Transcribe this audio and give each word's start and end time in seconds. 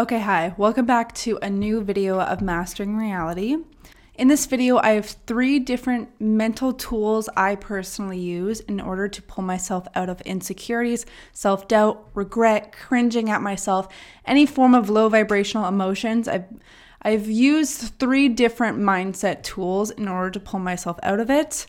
Okay, 0.00 0.20
hi. 0.20 0.54
Welcome 0.56 0.86
back 0.86 1.14
to 1.16 1.38
a 1.42 1.50
new 1.50 1.82
video 1.82 2.18
of 2.18 2.40
Mastering 2.40 2.96
Reality. 2.96 3.58
In 4.14 4.28
this 4.28 4.46
video, 4.46 4.78
I 4.78 4.92
have 4.92 5.04
three 5.26 5.58
different 5.58 6.18
mental 6.18 6.72
tools 6.72 7.28
I 7.36 7.54
personally 7.56 8.18
use 8.18 8.60
in 8.60 8.80
order 8.80 9.08
to 9.08 9.20
pull 9.20 9.44
myself 9.44 9.86
out 9.94 10.08
of 10.08 10.22
insecurities, 10.22 11.04
self 11.34 11.68
doubt, 11.68 12.08
regret, 12.14 12.72
cringing 12.72 13.28
at 13.28 13.42
myself, 13.42 13.88
any 14.24 14.46
form 14.46 14.74
of 14.74 14.88
low 14.88 15.10
vibrational 15.10 15.68
emotions. 15.68 16.28
I've 16.28 16.46
I've 17.02 17.28
used 17.28 17.98
three 17.98 18.30
different 18.30 18.78
mindset 18.78 19.42
tools 19.42 19.90
in 19.90 20.08
order 20.08 20.30
to 20.30 20.40
pull 20.40 20.60
myself 20.60 20.98
out 21.02 21.20
of 21.20 21.28
it. 21.28 21.66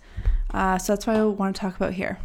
Uh, 0.53 0.77
so 0.77 0.93
that's 0.93 1.05
what 1.05 1.17
I 1.17 1.25
want 1.25 1.53
to 1.57 1.59
talk 1.59 1.75
about 1.75 1.95
here. 1.95 2.17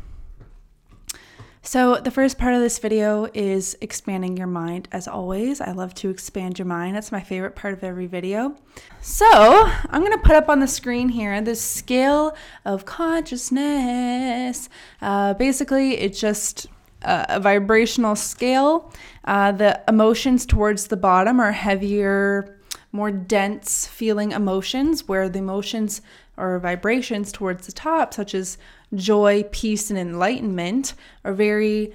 So, 1.66 1.96
the 1.96 2.12
first 2.12 2.38
part 2.38 2.54
of 2.54 2.60
this 2.60 2.78
video 2.78 3.26
is 3.34 3.76
expanding 3.80 4.36
your 4.36 4.46
mind. 4.46 4.86
As 4.92 5.08
always, 5.08 5.60
I 5.60 5.72
love 5.72 5.94
to 5.94 6.10
expand 6.10 6.60
your 6.60 6.66
mind. 6.66 6.94
That's 6.94 7.10
my 7.10 7.20
favorite 7.20 7.56
part 7.56 7.74
of 7.74 7.82
every 7.82 8.06
video. 8.06 8.54
So, 9.00 9.26
I'm 9.28 10.00
to 10.12 10.18
put 10.18 10.36
up 10.36 10.48
on 10.48 10.60
the 10.60 10.68
screen 10.68 11.08
here 11.08 11.32
this 11.44 11.60
scale 11.60 12.36
of 12.64 12.84
consciousness. 12.84 14.68
Uh, 15.02 15.34
basically, 15.34 15.98
it's 15.98 16.20
just 16.20 16.68
a, 17.02 17.26
a 17.30 17.40
vibrational 17.40 18.14
scale. 18.14 18.92
Uh, 19.24 19.50
the 19.50 19.82
emotions 19.88 20.46
towards 20.46 20.86
the 20.86 20.96
bottom 20.96 21.40
are 21.40 21.50
heavier, 21.50 22.60
more 22.92 23.10
dense 23.10 23.88
feeling 23.88 24.30
emotions, 24.30 25.08
where 25.08 25.28
the 25.28 25.40
emotions 25.40 26.00
or 26.36 26.58
vibrations 26.58 27.32
towards 27.32 27.66
the 27.66 27.72
top, 27.72 28.14
such 28.14 28.34
as 28.34 28.58
joy, 28.94 29.44
peace, 29.50 29.90
and 29.90 29.98
enlightenment, 29.98 30.94
are 31.24 31.32
very 31.32 31.92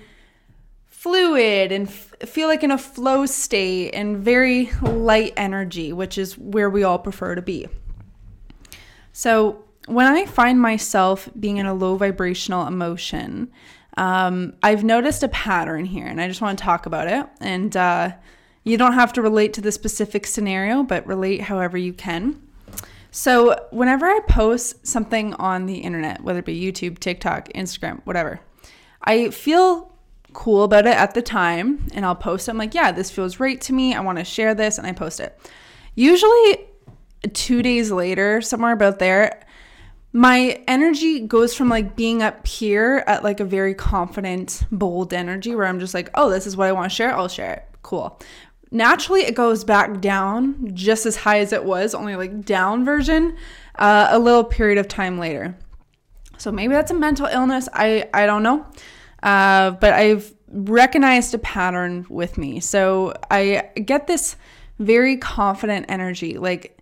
fluid 0.87 1.71
and 1.71 1.87
f- 1.87 2.13
feel 2.25 2.47
like 2.47 2.63
in 2.63 2.71
a 2.71 2.77
flow 2.77 3.25
state 3.25 3.91
and 3.91 4.17
very 4.17 4.71
light 4.81 5.33
energy, 5.35 5.91
which 5.91 6.17
is 6.17 6.37
where 6.37 6.69
we 6.69 6.83
all 6.83 6.99
prefer 6.99 7.33
to 7.35 7.41
be. 7.41 7.67
So, 9.13 9.63
when 9.87 10.05
I 10.05 10.25
find 10.25 10.61
myself 10.61 11.27
being 11.39 11.57
in 11.57 11.65
a 11.65 11.73
low 11.73 11.95
vibrational 11.95 12.67
emotion, 12.67 13.51
um, 13.97 14.53
I've 14.61 14.83
noticed 14.83 15.23
a 15.23 15.27
pattern 15.27 15.85
here, 15.85 16.05
and 16.05 16.21
I 16.21 16.27
just 16.27 16.41
want 16.41 16.57
to 16.59 16.63
talk 16.63 16.85
about 16.85 17.07
it. 17.07 17.27
And 17.39 17.75
uh, 17.75 18.11
you 18.63 18.77
don't 18.77 18.93
have 18.93 19.11
to 19.13 19.21
relate 19.21 19.53
to 19.53 19.61
the 19.61 19.71
specific 19.71 20.27
scenario, 20.27 20.83
but 20.83 21.05
relate 21.07 21.41
however 21.41 21.77
you 21.77 21.93
can. 21.93 22.41
So, 23.13 23.67
whenever 23.71 24.05
I 24.05 24.21
post 24.27 24.87
something 24.87 25.33
on 25.33 25.65
the 25.65 25.79
internet, 25.79 26.23
whether 26.23 26.39
it 26.39 26.45
be 26.45 26.59
YouTube, 26.59 26.97
TikTok, 26.97 27.49
Instagram, 27.49 27.99
whatever, 28.05 28.39
I 29.03 29.31
feel 29.31 29.91
cool 30.31 30.63
about 30.63 30.87
it 30.87 30.95
at 30.95 31.13
the 31.13 31.21
time 31.21 31.87
and 31.93 32.05
I'll 32.05 32.15
post 32.15 32.47
it. 32.47 32.51
I'm 32.51 32.57
like, 32.57 32.73
yeah, 32.73 32.93
this 32.93 33.11
feels 33.11 33.37
right 33.37 33.59
to 33.61 33.73
me. 33.73 33.93
I 33.93 33.99
want 33.99 34.17
to 34.17 34.23
share 34.23 34.55
this 34.55 34.77
and 34.77 34.87
I 34.87 34.93
post 34.93 35.19
it. 35.19 35.37
Usually, 35.93 36.67
two 37.33 37.61
days 37.61 37.91
later, 37.91 38.39
somewhere 38.39 38.71
about 38.71 38.99
there, 38.99 39.45
my 40.13 40.63
energy 40.65 41.19
goes 41.19 41.53
from 41.53 41.67
like 41.67 41.97
being 41.97 42.21
up 42.21 42.47
here 42.47 43.03
at 43.07 43.25
like 43.25 43.41
a 43.41 43.45
very 43.45 43.73
confident, 43.73 44.63
bold 44.71 45.13
energy 45.13 45.53
where 45.53 45.65
I'm 45.67 45.81
just 45.81 45.93
like, 45.93 46.09
oh, 46.15 46.29
this 46.29 46.47
is 46.47 46.55
what 46.55 46.69
I 46.69 46.71
want 46.71 46.89
to 46.89 46.95
share. 46.95 47.13
I'll 47.13 47.27
share 47.27 47.55
it. 47.55 47.65
Cool 47.81 48.17
naturally 48.71 49.21
it 49.21 49.35
goes 49.35 49.63
back 49.63 50.01
down 50.01 50.73
just 50.73 51.05
as 51.05 51.17
high 51.17 51.39
as 51.39 51.53
it 51.53 51.63
was, 51.63 51.93
only 51.93 52.15
like 52.15 52.45
down 52.45 52.85
version, 52.85 53.35
uh, 53.75 54.07
a 54.09 54.19
little 54.19 54.43
period 54.43 54.77
of 54.77 54.87
time 54.87 55.19
later. 55.19 55.55
So 56.37 56.51
maybe 56.51 56.73
that's 56.73 56.91
a 56.91 56.95
mental 56.95 57.27
illness. 57.27 57.69
I, 57.73 58.09
I 58.13 58.25
don't 58.25 58.41
know. 58.41 58.65
Uh, 59.21 59.71
but 59.71 59.93
I've 59.93 60.33
recognized 60.47 61.33
a 61.33 61.37
pattern 61.37 62.05
with 62.09 62.37
me. 62.37 62.59
So 62.59 63.13
I 63.29 63.69
get 63.85 64.07
this 64.07 64.35
very 64.79 65.17
confident 65.17 65.85
energy. 65.89 66.37
Like 66.37 66.79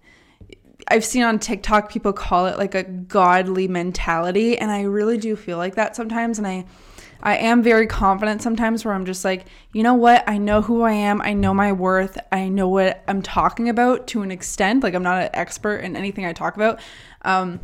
I've 0.88 1.04
seen 1.04 1.24
on 1.24 1.40
TikTok, 1.40 1.92
people 1.92 2.14
call 2.14 2.46
it 2.46 2.58
like 2.58 2.74
a 2.74 2.84
godly 2.84 3.68
mentality. 3.68 4.58
And 4.58 4.72
I 4.72 4.84
really 4.84 5.18
do 5.18 5.36
feel 5.36 5.58
like 5.58 5.76
that 5.76 5.96
sometimes. 5.96 6.38
And 6.38 6.48
I, 6.48 6.66
I 7.22 7.38
am 7.38 7.62
very 7.62 7.88
confident 7.88 8.42
sometimes 8.42 8.86
where 8.86 8.94
I'm 8.94 9.06
just 9.06 9.26
like, 9.26 9.46
you 9.74 9.84
know 9.84 9.94
what? 9.94 10.24
I 10.28 10.38
know 10.38 10.62
who 10.62 10.84
I 10.84 10.94
am. 10.94 11.22
I 11.22 11.34
know 11.34 11.54
my 11.54 11.72
worth. 11.72 12.18
I 12.32 12.48
know 12.48 12.68
what 12.68 13.04
I'm 13.08 13.22
talking 13.22 13.68
about 13.68 14.08
to 14.08 14.22
an 14.22 14.32
extent. 14.32 14.84
Like, 14.84 14.94
I'm 14.94 15.04
not 15.04 15.22
an 15.22 15.30
expert 15.34 15.78
in 15.78 15.96
anything 15.96 16.26
I 16.26 16.34
talk 16.34 16.56
about. 16.56 16.80
Um, 17.24 17.60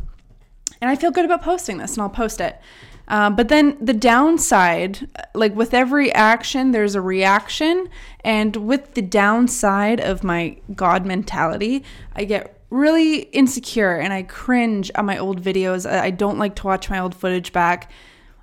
and 0.80 0.90
I 0.90 0.96
feel 0.96 1.10
good 1.10 1.24
about 1.24 1.42
posting 1.42 1.78
this 1.78 1.94
and 1.94 2.02
I'll 2.02 2.10
post 2.10 2.40
it. 2.40 2.60
Um, 3.08 3.36
but 3.36 3.48
then 3.48 3.78
the 3.80 3.94
downside, 3.94 5.08
like 5.34 5.54
with 5.54 5.72
every 5.72 6.12
action, 6.12 6.72
there's 6.72 6.94
a 6.94 7.00
reaction. 7.00 7.88
And 8.24 8.56
with 8.56 8.94
the 8.94 9.02
downside 9.02 10.00
of 10.00 10.24
my 10.24 10.58
God 10.74 11.06
mentality, 11.06 11.84
I 12.14 12.24
get 12.24 12.60
really 12.68 13.20
insecure 13.20 13.96
and 13.96 14.12
I 14.12 14.24
cringe 14.24 14.90
on 14.96 15.06
my 15.06 15.18
old 15.18 15.40
videos. 15.40 15.88
I 15.88 16.10
don't 16.10 16.38
like 16.38 16.56
to 16.56 16.66
watch 16.66 16.90
my 16.90 16.98
old 16.98 17.14
footage 17.14 17.52
back 17.52 17.90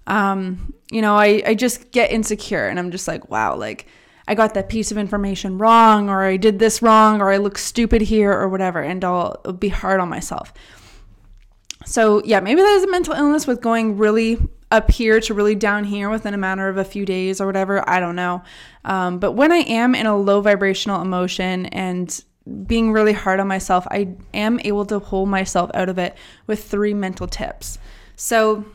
um, 0.07 0.73
you 0.93 1.01
know, 1.01 1.15
I, 1.15 1.41
I 1.45 1.53
just 1.55 1.91
get 1.91 2.11
insecure 2.11 2.67
and 2.67 2.77
I'm 2.77 2.91
just 2.91 3.07
like, 3.07 3.29
wow, 3.29 3.55
like 3.55 3.87
I 4.27 4.35
got 4.35 4.53
that 4.53 4.69
piece 4.69 4.91
of 4.91 4.97
information 4.97 5.57
wrong, 5.57 6.09
or 6.09 6.23
I 6.23 6.37
did 6.37 6.59
this 6.59 6.81
wrong, 6.81 7.19
or 7.19 7.31
I 7.31 7.37
look 7.37 7.57
stupid 7.57 8.01
here, 8.01 8.31
or 8.31 8.47
whatever, 8.47 8.81
and 8.81 9.03
I'll, 9.03 9.41
I'll 9.43 9.53
be 9.53 9.69
hard 9.69 9.99
on 9.99 10.07
myself. 10.07 10.53
So, 11.85 12.23
yeah, 12.23 12.39
maybe 12.39 12.61
that 12.61 12.75
is 12.75 12.83
a 12.83 12.91
mental 12.91 13.13
illness 13.13 13.45
with 13.45 13.59
going 13.59 13.97
really 13.97 14.37
up 14.71 14.89
here 14.89 15.19
to 15.19 15.33
really 15.33 15.55
down 15.55 15.83
here 15.83 16.09
within 16.09 16.33
a 16.33 16.37
matter 16.37 16.69
of 16.69 16.77
a 16.77 16.85
few 16.85 17.05
days 17.05 17.41
or 17.41 17.45
whatever. 17.45 17.87
I 17.87 17.99
don't 17.99 18.15
know. 18.15 18.43
Um, 18.85 19.19
but 19.19 19.33
when 19.33 19.51
I 19.51 19.57
am 19.57 19.93
in 19.93 20.05
a 20.05 20.15
low 20.15 20.39
vibrational 20.39 21.01
emotion 21.01 21.65
and 21.67 22.23
being 22.65 22.93
really 22.93 23.13
hard 23.13 23.41
on 23.41 23.47
myself, 23.47 23.85
I 23.91 24.15
am 24.33 24.59
able 24.63 24.85
to 24.85 25.01
pull 25.01 25.25
myself 25.25 25.69
out 25.73 25.89
of 25.89 25.97
it 25.97 26.15
with 26.47 26.63
three 26.63 26.93
mental 26.93 27.27
tips. 27.27 27.77
So, 28.15 28.65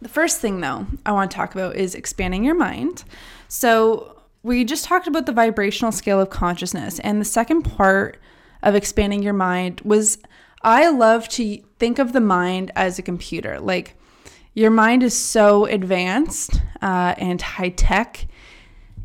the 0.00 0.08
first 0.08 0.40
thing, 0.40 0.60
though, 0.60 0.86
I 1.06 1.12
want 1.12 1.30
to 1.30 1.36
talk 1.36 1.54
about 1.54 1.76
is 1.76 1.94
expanding 1.94 2.44
your 2.44 2.54
mind. 2.54 3.04
So, 3.48 4.22
we 4.42 4.64
just 4.64 4.84
talked 4.84 5.06
about 5.06 5.26
the 5.26 5.32
vibrational 5.32 5.90
scale 5.90 6.20
of 6.20 6.30
consciousness, 6.30 6.98
and 7.00 7.20
the 7.20 7.24
second 7.24 7.62
part 7.62 8.18
of 8.62 8.74
expanding 8.74 9.22
your 9.22 9.32
mind 9.32 9.80
was 9.84 10.18
I 10.62 10.88
love 10.90 11.28
to 11.30 11.58
think 11.78 11.98
of 11.98 12.12
the 12.12 12.20
mind 12.20 12.72
as 12.76 12.98
a 12.98 13.02
computer. 13.02 13.58
Like, 13.58 13.96
your 14.54 14.70
mind 14.70 15.02
is 15.02 15.14
so 15.14 15.64
advanced 15.64 16.60
uh, 16.82 17.14
and 17.16 17.40
high 17.40 17.70
tech, 17.70 18.26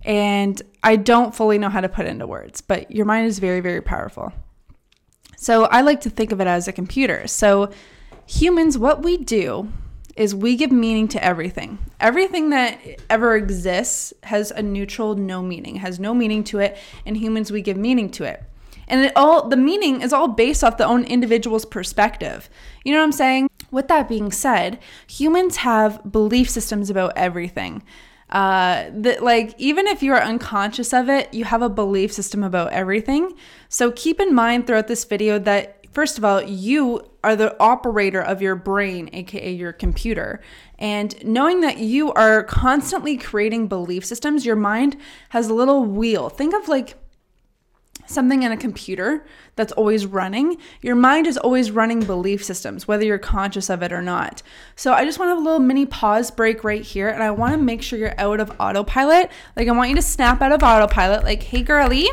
and 0.04 0.62
I 0.84 0.98
don't 0.98 1.34
fully 1.34 1.58
know 1.58 1.70
how 1.70 1.82
to 1.82 1.90
put 1.90 2.06
it 2.06 2.10
into 2.10 2.28
words, 2.28 2.62
but 2.62 2.92
your 2.92 3.06
mind 3.06 3.28
is 3.28 3.40
very, 3.40 3.62
very 3.62 3.82
powerful. 3.82 4.34
So, 5.38 5.66
I 5.66 5.82
like 5.82 6.02
to 6.02 6.10
think 6.10 6.34
of 6.34 6.42
it 6.42 6.48
as 6.48 6.68
a 6.68 6.74
computer. 6.74 7.28
So, 7.28 7.72
humans, 8.28 8.78
what 8.78 9.04
we 9.04 9.18
do 9.18 9.72
is 10.22 10.36
we 10.36 10.56
give 10.56 10.72
meaning 10.72 11.08
to 11.08 11.24
everything. 11.24 11.80
Everything 12.00 12.52
that 12.52 12.80
ever 13.10 13.36
exists 13.36 14.14
has 14.22 14.52
a 14.52 14.62
neutral 14.62 15.16
no 15.16 15.42
meaning, 15.42 15.78
has 15.78 16.00
no 16.00 16.14
meaning 16.14 16.44
to 16.44 16.60
it, 16.60 16.78
and 17.08 17.18
humans 17.18 17.52
we 17.52 17.64
give 17.64 17.76
meaning 17.76 18.08
to 18.12 18.24
it. 18.26 18.44
And 18.88 19.06
it 19.06 19.14
all 19.16 19.50
the 19.50 19.58
meaning 19.58 20.02
is 20.02 20.14
all 20.14 20.28
based 20.28 20.64
off 20.64 20.78
the 20.78 20.86
own 20.86 21.06
individual's 21.06 21.66
perspective. 21.66 22.52
You 22.84 22.94
know 22.94 23.00
what 23.00 23.06
I'm 23.06 23.12
saying? 23.12 23.50
With 23.72 23.88
that 23.88 24.08
being 24.08 24.32
said, 24.32 24.78
humans 25.08 25.58
have 25.58 26.12
belief 26.12 26.52
systems 26.52 26.92
about 26.92 27.14
everything. 27.16 27.82
Uh, 28.30 28.90
that 28.94 29.24
like 29.24 29.56
even 29.58 29.88
if 29.88 30.04
you 30.04 30.14
are 30.14 30.22
unconscious 30.22 30.94
of 30.94 31.10
it, 31.10 31.34
you 31.34 31.46
have 31.46 31.64
a 31.64 31.70
belief 31.70 32.14
system 32.14 32.44
about 32.44 32.72
everything. 32.74 33.34
So 33.70 33.92
keep 33.92 34.20
in 34.20 34.36
mind 34.36 34.68
throughout 34.68 34.88
this 34.88 35.04
video 35.04 35.40
that 35.40 35.81
first 35.92 36.18
of 36.18 36.26
all, 36.26 36.42
you 36.42 37.02
are 37.24 37.36
the 37.36 37.60
operator 37.62 38.22
of 38.22 38.42
your 38.42 38.56
brain, 38.56 39.10
aka 39.14 39.52
your 39.52 39.74
computer. 39.74 40.42
And 40.80 41.16
knowing 41.24 41.62
that 41.62 41.78
you 41.78 42.12
are 42.14 42.44
constantly 42.44 43.18
creating 43.18 43.68
belief 43.68 44.06
systems, 44.06 44.46
your 44.46 44.56
mind 44.56 44.98
has 45.30 45.50
a 45.50 45.54
little 45.54 45.86
wheel. 45.86 46.30
Think 46.30 46.56
of 46.56 46.68
like 46.68 46.96
something 48.08 48.44
in 48.44 48.52
a 48.52 48.58
computer 48.58 49.26
that's 49.56 49.72
always 49.74 50.06
running. 50.06 50.58
Your 50.82 50.96
mind 50.96 51.28
is 51.28 51.38
always 51.38 51.72
running 51.72 52.02
belief 52.02 52.44
systems, 52.44 52.88
whether 52.88 53.06
you're 53.06 53.18
conscious 53.18 53.70
of 53.70 53.84
it 53.84 53.92
or 53.92 54.02
not. 54.02 54.42
So 54.76 54.94
I 54.94 55.06
just 55.06 55.20
want 55.20 55.30
to 55.30 55.36
have 55.36 55.40
a 55.40 55.46
little 55.46 55.60
mini 55.60 55.86
pause 55.86 56.32
break 56.32 56.64
right 56.64 56.82
here. 56.82 57.10
And 57.10 57.24
I 57.24 57.32
want 57.32 57.54
to 57.54 57.58
make 57.58 57.82
sure 57.82 58.00
you're 58.00 58.20
out 58.20 58.40
of 58.40 58.52
autopilot. 58.60 59.32
Like, 59.56 59.68
I 59.68 59.72
want 59.72 59.90
you 59.90 59.96
to 59.96 60.02
snap 60.02 60.42
out 60.42 60.52
of 60.52 60.64
autopilot, 60.64 61.24
like, 61.24 61.44
hey, 61.44 61.62
girlie 61.62 62.10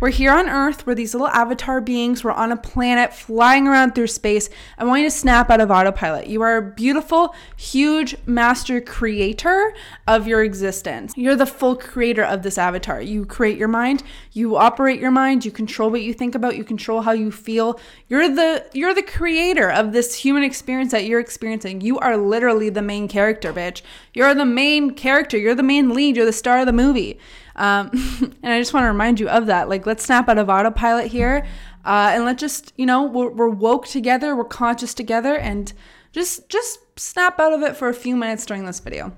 we're 0.00 0.10
here 0.10 0.30
on 0.30 0.48
Earth. 0.48 0.86
We're 0.86 0.94
these 0.94 1.12
little 1.12 1.28
avatar 1.28 1.80
beings. 1.80 2.22
We're 2.22 2.30
on 2.30 2.52
a 2.52 2.56
planet 2.56 3.12
flying 3.12 3.66
around 3.66 3.94
through 3.94 4.06
space. 4.06 4.48
I 4.76 4.84
want 4.84 5.02
you 5.02 5.08
to 5.08 5.14
snap 5.14 5.50
out 5.50 5.60
of 5.60 5.70
autopilot. 5.70 6.28
You 6.28 6.42
are 6.42 6.56
a 6.56 6.62
beautiful, 6.62 7.34
huge 7.56 8.16
master 8.24 8.80
creator 8.80 9.74
of 10.06 10.28
your 10.28 10.44
existence. 10.44 11.14
You're 11.16 11.34
the 11.34 11.46
full 11.46 11.74
creator 11.74 12.22
of 12.22 12.42
this 12.42 12.58
avatar. 12.58 13.02
You 13.02 13.26
create 13.26 13.58
your 13.58 13.68
mind, 13.68 14.04
you 14.32 14.56
operate 14.56 15.00
your 15.00 15.10
mind, 15.10 15.44
you 15.44 15.50
control 15.50 15.90
what 15.90 16.02
you 16.02 16.14
think 16.14 16.36
about, 16.36 16.56
you 16.56 16.62
control 16.62 17.02
how 17.02 17.12
you 17.12 17.32
feel. 17.32 17.80
You're 18.06 18.28
the 18.28 18.66
you're 18.72 18.94
the 18.94 19.02
creator 19.02 19.70
of 19.70 19.92
this 19.92 20.14
human 20.14 20.44
experience 20.44 20.92
that 20.92 21.06
you're 21.06 21.20
experiencing. 21.20 21.80
You 21.80 21.98
are 21.98 22.16
literally 22.16 22.70
the 22.70 22.82
main 22.82 23.08
character, 23.08 23.52
bitch. 23.52 23.82
You're 24.14 24.34
the 24.34 24.44
main 24.44 24.90
character. 24.90 25.36
You're 25.36 25.56
the 25.56 25.62
main 25.62 25.92
lead. 25.92 26.16
You're 26.16 26.24
the 26.24 26.32
star 26.32 26.60
of 26.60 26.66
the 26.66 26.72
movie. 26.72 27.18
Um, 27.58 27.90
and 28.42 28.52
I 28.52 28.58
just 28.58 28.72
want 28.72 28.84
to 28.84 28.88
remind 28.88 29.20
you 29.20 29.28
of 29.28 29.46
that. 29.46 29.68
Like, 29.68 29.84
let's 29.84 30.04
snap 30.04 30.28
out 30.28 30.38
of 30.38 30.48
autopilot 30.48 31.08
here. 31.08 31.46
Uh, 31.84 32.12
and 32.14 32.24
let's 32.24 32.40
just, 32.40 32.72
you 32.76 32.86
know, 32.86 33.04
we're, 33.04 33.30
we're 33.30 33.48
woke 33.48 33.86
together, 33.86 34.34
we're 34.34 34.44
conscious 34.44 34.94
together, 34.94 35.36
and 35.36 35.72
just 36.12 36.48
just 36.48 36.80
snap 36.98 37.38
out 37.38 37.52
of 37.52 37.62
it 37.62 37.76
for 37.76 37.88
a 37.88 37.94
few 37.94 38.16
minutes 38.16 38.44
during 38.46 38.64
this 38.64 38.80
video. 38.80 39.12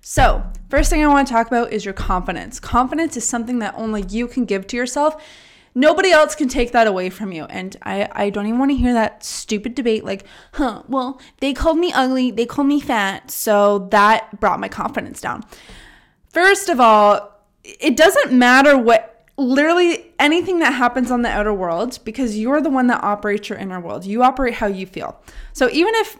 So, 0.00 0.44
first 0.68 0.90
thing 0.90 1.02
I 1.02 1.08
want 1.08 1.26
to 1.26 1.32
talk 1.32 1.46
about 1.48 1.72
is 1.72 1.84
your 1.84 1.94
confidence. 1.94 2.60
Confidence 2.60 3.16
is 3.16 3.26
something 3.26 3.58
that 3.58 3.74
only 3.76 4.02
you 4.02 4.28
can 4.28 4.44
give 4.44 4.66
to 4.68 4.76
yourself. 4.76 5.22
Nobody 5.74 6.10
else 6.10 6.34
can 6.34 6.48
take 6.48 6.72
that 6.72 6.86
away 6.86 7.10
from 7.10 7.32
you. 7.32 7.44
And 7.44 7.76
I, 7.82 8.08
I 8.12 8.30
don't 8.30 8.46
even 8.46 8.58
want 8.58 8.70
to 8.70 8.76
hear 8.76 8.94
that 8.94 9.24
stupid 9.24 9.74
debate 9.74 10.04
like, 10.04 10.24
huh, 10.52 10.82
well, 10.88 11.20
they 11.40 11.52
called 11.52 11.78
me 11.78 11.92
ugly, 11.92 12.30
they 12.30 12.46
called 12.46 12.68
me 12.68 12.80
fat, 12.80 13.30
so 13.30 13.88
that 13.90 14.40
brought 14.40 14.58
my 14.58 14.68
confidence 14.68 15.20
down. 15.20 15.44
First 16.36 16.68
of 16.68 16.80
all, 16.80 17.32
it 17.64 17.96
doesn't 17.96 18.30
matter 18.30 18.76
what 18.76 19.24
literally 19.38 20.12
anything 20.18 20.58
that 20.58 20.74
happens 20.74 21.10
on 21.10 21.22
the 21.22 21.30
outer 21.30 21.54
world 21.54 21.98
because 22.04 22.36
you're 22.36 22.60
the 22.60 22.68
one 22.68 22.88
that 22.88 23.02
operates 23.02 23.48
your 23.48 23.56
inner 23.56 23.80
world. 23.80 24.04
You 24.04 24.22
operate 24.22 24.52
how 24.52 24.66
you 24.66 24.84
feel. 24.84 25.18
So 25.54 25.70
even 25.72 25.94
if 25.94 26.18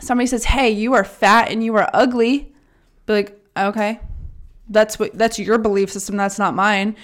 somebody 0.00 0.26
says, 0.26 0.46
"Hey, 0.46 0.70
you 0.70 0.94
are 0.94 1.04
fat 1.04 1.48
and 1.48 1.62
you 1.62 1.76
are 1.76 1.88
ugly," 1.94 2.52
be 3.06 3.12
like, 3.12 3.40
"Okay, 3.56 4.00
that's 4.68 4.98
what 4.98 5.16
that's 5.16 5.38
your 5.38 5.58
belief 5.58 5.92
system. 5.92 6.16
That's 6.16 6.40
not 6.40 6.56
mine." 6.56 6.96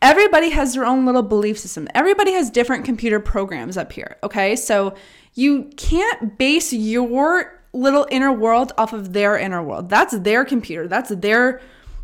Everybody 0.00 0.50
has 0.50 0.74
their 0.74 0.84
own 0.84 1.04
little 1.04 1.24
belief 1.24 1.58
system. 1.58 1.88
Everybody 1.96 2.32
has 2.34 2.48
different 2.48 2.84
computer 2.84 3.18
programs 3.18 3.76
up 3.76 3.90
here. 3.90 4.18
Okay, 4.22 4.54
so 4.54 4.94
you 5.34 5.68
can't 5.76 6.38
base 6.38 6.72
your 6.72 7.61
little 7.72 8.06
inner 8.10 8.32
world 8.32 8.72
off 8.76 8.92
of 8.92 9.12
their 9.12 9.36
inner 9.38 9.62
world. 9.62 9.88
That's 9.88 10.18
their 10.18 10.44
computer. 10.44 10.88
That's 10.88 11.10
their 11.10 11.60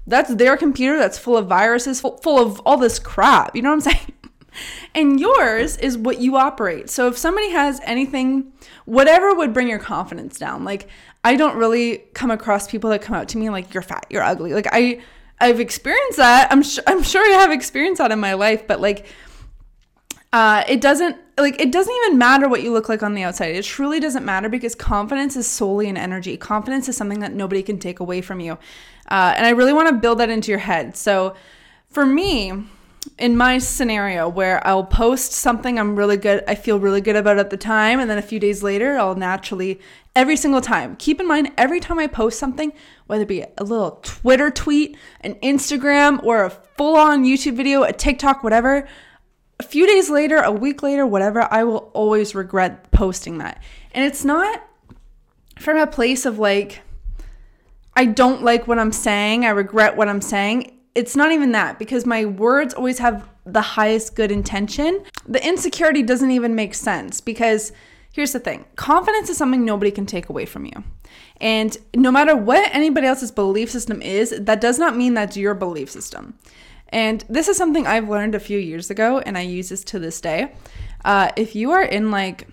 that's 0.06 0.34
their 0.34 0.56
computer 0.56 0.96
that's 0.96 1.18
full 1.18 1.36
of 1.36 1.48
viruses, 1.48 2.00
full, 2.00 2.38
of 2.38 2.60
all 2.60 2.78
this 2.78 2.98
crap. 2.98 3.54
You 3.54 3.60
know 3.60 3.74
what 3.74 3.86
I'm 3.86 3.92
saying? 3.92 4.12
and 4.94 5.20
yours 5.20 5.76
is 5.76 5.98
what 5.98 6.18
you 6.20 6.36
operate. 6.36 6.88
So 6.90 7.08
if 7.08 7.18
somebody 7.18 7.50
has 7.50 7.80
anything, 7.84 8.52
whatever 8.86 9.34
would 9.34 9.52
bring 9.52 9.68
your 9.68 9.78
confidence 9.78 10.38
down, 10.38 10.64
like 10.64 10.88
I 11.24 11.36
don't 11.36 11.56
really 11.56 11.98
come 12.14 12.30
across 12.30 12.70
people 12.70 12.90
that 12.90 13.02
come 13.02 13.14
out 13.14 13.28
to 13.28 13.38
me 13.38 13.50
like 13.50 13.74
you're 13.74 13.82
fat, 13.82 14.06
you're 14.08 14.22
ugly. 14.22 14.54
Like 14.54 14.68
I, 14.72 15.00
I've 15.40 15.60
experienced 15.60 16.16
that. 16.16 16.50
I'm 16.50 16.62
sure 16.62 16.84
I'm 16.86 17.02
sure 17.02 17.22
I 17.22 17.40
have 17.40 17.52
experienced 17.52 17.98
that 17.98 18.10
in 18.10 18.18
my 18.18 18.34
life, 18.34 18.66
but 18.66 18.80
like, 18.80 19.06
uh, 20.32 20.64
it 20.68 20.80
doesn't 20.80 21.16
like 21.38 21.60
it 21.60 21.72
doesn't 21.72 21.94
even 22.04 22.18
matter 22.18 22.48
what 22.48 22.62
you 22.62 22.72
look 22.72 22.88
like 22.88 23.02
on 23.02 23.14
the 23.14 23.22
outside. 23.22 23.54
It 23.54 23.64
truly 23.64 24.00
doesn't 24.00 24.24
matter 24.24 24.48
because 24.48 24.74
confidence 24.74 25.36
is 25.36 25.46
solely 25.46 25.88
an 25.88 25.96
energy. 25.96 26.36
Confidence 26.36 26.88
is 26.88 26.96
something 26.96 27.20
that 27.20 27.32
nobody 27.32 27.62
can 27.62 27.78
take 27.78 28.00
away 28.00 28.20
from 28.20 28.40
you. 28.40 28.52
Uh, 29.10 29.32
and 29.36 29.46
I 29.46 29.50
really 29.50 29.72
want 29.72 29.88
to 29.88 29.94
build 29.94 30.18
that 30.18 30.28
into 30.28 30.50
your 30.50 30.58
head. 30.58 30.96
So 30.96 31.34
for 31.88 32.04
me, 32.04 32.52
in 33.18 33.36
my 33.36 33.58
scenario 33.58 34.28
where 34.28 34.64
I'll 34.66 34.84
post 34.84 35.32
something 35.32 35.78
I'm 35.78 35.96
really 35.96 36.16
good, 36.16 36.44
I 36.46 36.54
feel 36.54 36.78
really 36.78 37.00
good 37.00 37.16
about 37.16 37.38
at 37.38 37.48
the 37.48 37.56
time, 37.56 38.00
and 38.00 38.10
then 38.10 38.18
a 38.18 38.22
few 38.22 38.38
days 38.38 38.62
later, 38.62 38.98
I'll 38.98 39.14
naturally, 39.14 39.80
every 40.14 40.36
single 40.36 40.60
time, 40.60 40.96
keep 40.96 41.20
in 41.20 41.26
mind, 41.26 41.52
every 41.56 41.80
time 41.80 41.98
I 41.98 42.06
post 42.06 42.38
something, 42.38 42.72
whether 43.06 43.22
it 43.22 43.28
be 43.28 43.44
a 43.56 43.64
little 43.64 44.00
Twitter 44.02 44.50
tweet, 44.50 44.96
an 45.22 45.34
Instagram, 45.36 46.22
or 46.22 46.44
a 46.44 46.50
full 46.50 46.96
on 46.96 47.24
YouTube 47.24 47.56
video, 47.56 47.82
a 47.82 47.92
TikTok, 47.92 48.44
whatever, 48.44 48.86
a 49.60 49.62
few 49.62 49.86
days 49.86 50.08
later, 50.08 50.38
a 50.38 50.52
week 50.52 50.82
later, 50.82 51.06
whatever, 51.06 51.46
I 51.50 51.64
will 51.64 51.90
always 51.94 52.34
regret 52.34 52.90
posting 52.90 53.38
that. 53.38 53.62
And 53.92 54.04
it's 54.04 54.24
not 54.24 54.62
from 55.58 55.76
a 55.76 55.86
place 55.86 56.24
of 56.24 56.38
like, 56.38 56.82
I 57.94 58.04
don't 58.04 58.42
like 58.42 58.68
what 58.68 58.78
I'm 58.78 58.92
saying, 58.92 59.44
I 59.44 59.50
regret 59.50 59.96
what 59.96 60.08
I'm 60.08 60.20
saying. 60.20 60.78
It's 60.94 61.16
not 61.16 61.32
even 61.32 61.52
that 61.52 61.78
because 61.78 62.06
my 62.06 62.24
words 62.24 62.74
always 62.74 62.98
have 62.98 63.28
the 63.44 63.60
highest 63.60 64.14
good 64.14 64.30
intention. 64.30 65.02
The 65.26 65.44
insecurity 65.44 66.02
doesn't 66.02 66.30
even 66.30 66.54
make 66.54 66.74
sense 66.74 67.20
because 67.20 67.72
here's 68.12 68.32
the 68.32 68.40
thing 68.40 68.64
confidence 68.76 69.28
is 69.28 69.36
something 69.36 69.64
nobody 69.64 69.90
can 69.90 70.06
take 70.06 70.28
away 70.28 70.44
from 70.44 70.64
you. 70.64 70.84
And 71.40 71.76
no 71.94 72.10
matter 72.10 72.36
what 72.36 72.72
anybody 72.74 73.06
else's 73.06 73.30
belief 73.30 73.70
system 73.70 74.02
is, 74.02 74.34
that 74.38 74.60
does 74.60 74.78
not 74.78 74.96
mean 74.96 75.14
that's 75.14 75.36
your 75.36 75.54
belief 75.54 75.90
system. 75.90 76.38
And 76.90 77.24
this 77.28 77.48
is 77.48 77.56
something 77.56 77.86
I've 77.86 78.08
learned 78.08 78.34
a 78.34 78.40
few 78.40 78.58
years 78.58 78.90
ago, 78.90 79.18
and 79.18 79.36
I 79.36 79.42
use 79.42 79.68
this 79.68 79.84
to 79.84 79.98
this 79.98 80.20
day. 80.20 80.52
Uh, 81.04 81.30
if 81.36 81.54
you 81.54 81.70
are 81.72 81.82
in 81.82 82.10
like, 82.10 82.48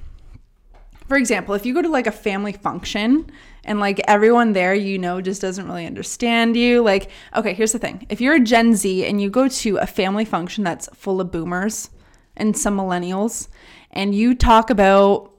for 1.08 1.18
example, 1.18 1.56
if 1.56 1.66
you 1.66 1.74
go 1.74 1.82
to 1.82 1.90
like 1.90 2.08
a 2.08 2.12
family 2.12 2.52
function 2.52 3.32
and 3.66 3.80
like 3.80 4.00
everyone 4.08 4.54
there 4.54 4.74
you 4.74 4.98
know 4.98 5.20
just 5.22 5.42
doesn't 5.42 5.68
really 5.68 5.86
understand 5.86 6.56
you. 6.56 6.82
Like, 6.84 7.10
okay, 7.36 7.54
here's 7.54 7.72
the 7.72 7.80
thing. 7.80 8.06
If 8.10 8.22
you're 8.22 8.36
a 8.36 8.40
Gen 8.40 8.76
Z 8.76 9.06
and 9.06 9.22
you 9.22 9.30
go 9.30 9.48
to 9.48 9.78
a 9.78 9.88
family 9.88 10.26
function 10.26 10.64
that's 10.64 10.88
full 10.94 11.20
of 11.20 11.32
boomers 11.32 11.90
and 12.38 12.58
some 12.58 12.78
millennials 12.78 13.48
and 13.92 14.14
you 14.14 14.36
talk 14.36 14.70
about 14.70 15.32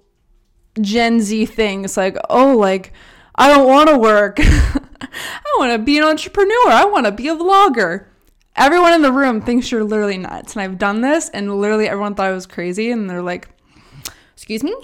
Gen 0.81 1.20
Z 1.20 1.46
things 1.46 1.96
like, 1.96 2.16
"Oh, 2.28 2.56
like 2.56 2.92
I 3.34 3.49
don't 3.49 3.66
want 3.66 3.88
to 3.88 3.99
work. 3.99 4.38
I 4.40 5.54
want 5.58 5.72
to 5.72 5.78
be 5.78 5.99
an 5.99 6.04
entrepreneur. 6.04 6.69
I 6.69 6.84
want 6.84 7.06
to 7.06 7.12
be 7.12 7.28
a 7.28 7.37
vlogger." 7.37 8.06
Everyone 8.56 8.94
in 8.94 9.02
the 9.02 9.12
room 9.12 9.42
thinks 9.42 9.70
you're 9.70 9.84
literally 9.84 10.16
nuts. 10.16 10.54
And 10.54 10.62
I've 10.62 10.78
done 10.78 11.02
this 11.02 11.28
and 11.28 11.60
literally 11.60 11.88
everyone 11.88 12.14
thought 12.14 12.26
I 12.26 12.32
was 12.32 12.46
crazy 12.46 12.90
and 12.90 13.08
they're 13.08 13.22
like, 13.22 13.48
"Excuse 14.32 14.64
me? 14.64 14.74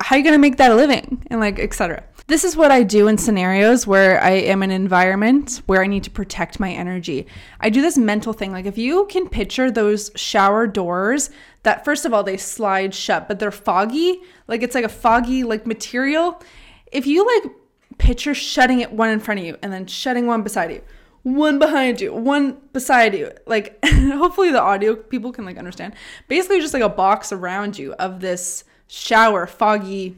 how 0.00 0.16
are 0.16 0.18
you 0.18 0.24
to 0.24 0.38
make 0.38 0.56
that 0.56 0.72
a 0.72 0.74
living?" 0.74 1.22
and 1.30 1.38
like 1.38 1.60
etc. 1.60 2.02
This 2.26 2.42
is 2.42 2.56
what 2.56 2.72
I 2.72 2.82
do 2.82 3.06
in 3.06 3.18
scenarios 3.18 3.86
where 3.86 4.20
I 4.22 4.30
am 4.30 4.62
in 4.62 4.70
an 4.70 4.76
environment 4.76 5.62
where 5.66 5.82
I 5.82 5.86
need 5.86 6.02
to 6.04 6.10
protect 6.10 6.58
my 6.58 6.72
energy. 6.72 7.26
I 7.60 7.68
do 7.70 7.80
this 7.80 7.96
mental 7.96 8.32
thing. 8.32 8.50
Like 8.50 8.66
if 8.66 8.76
you 8.76 9.06
can 9.06 9.28
picture 9.28 9.70
those 9.70 10.10
shower 10.16 10.66
doors 10.66 11.30
that 11.62 11.84
first 11.84 12.04
of 12.04 12.12
all 12.12 12.24
they 12.24 12.36
slide 12.36 12.92
shut, 12.92 13.28
but 13.28 13.38
they're 13.38 13.52
foggy, 13.52 14.20
like 14.48 14.62
it's 14.62 14.74
like 14.74 14.84
a 14.84 14.88
foggy 14.88 15.44
like 15.44 15.64
material. 15.64 16.42
If 16.90 17.06
you 17.06 17.24
like 17.24 17.52
picture 17.98 18.34
shutting 18.34 18.80
it 18.80 18.90
one 18.92 19.10
in 19.10 19.20
front 19.20 19.38
of 19.38 19.46
you 19.46 19.56
and 19.62 19.72
then 19.72 19.86
shutting 19.86 20.26
one 20.26 20.42
beside 20.42 20.72
you, 20.72 20.82
one 21.22 21.58
behind 21.58 22.00
you, 22.00 22.12
one 22.12 22.58
beside 22.72 23.14
you. 23.14 23.30
Like 23.46 23.78
hopefully 23.84 24.50
the 24.50 24.60
audio 24.60 24.96
people 24.96 25.32
can 25.32 25.44
like 25.44 25.58
understand. 25.58 25.94
Basically 26.28 26.60
just 26.60 26.74
like 26.74 26.82
a 26.82 26.88
box 26.88 27.32
around 27.32 27.78
you 27.78 27.92
of 27.94 28.20
this 28.20 28.64
shower 28.88 29.46
foggy 29.46 30.16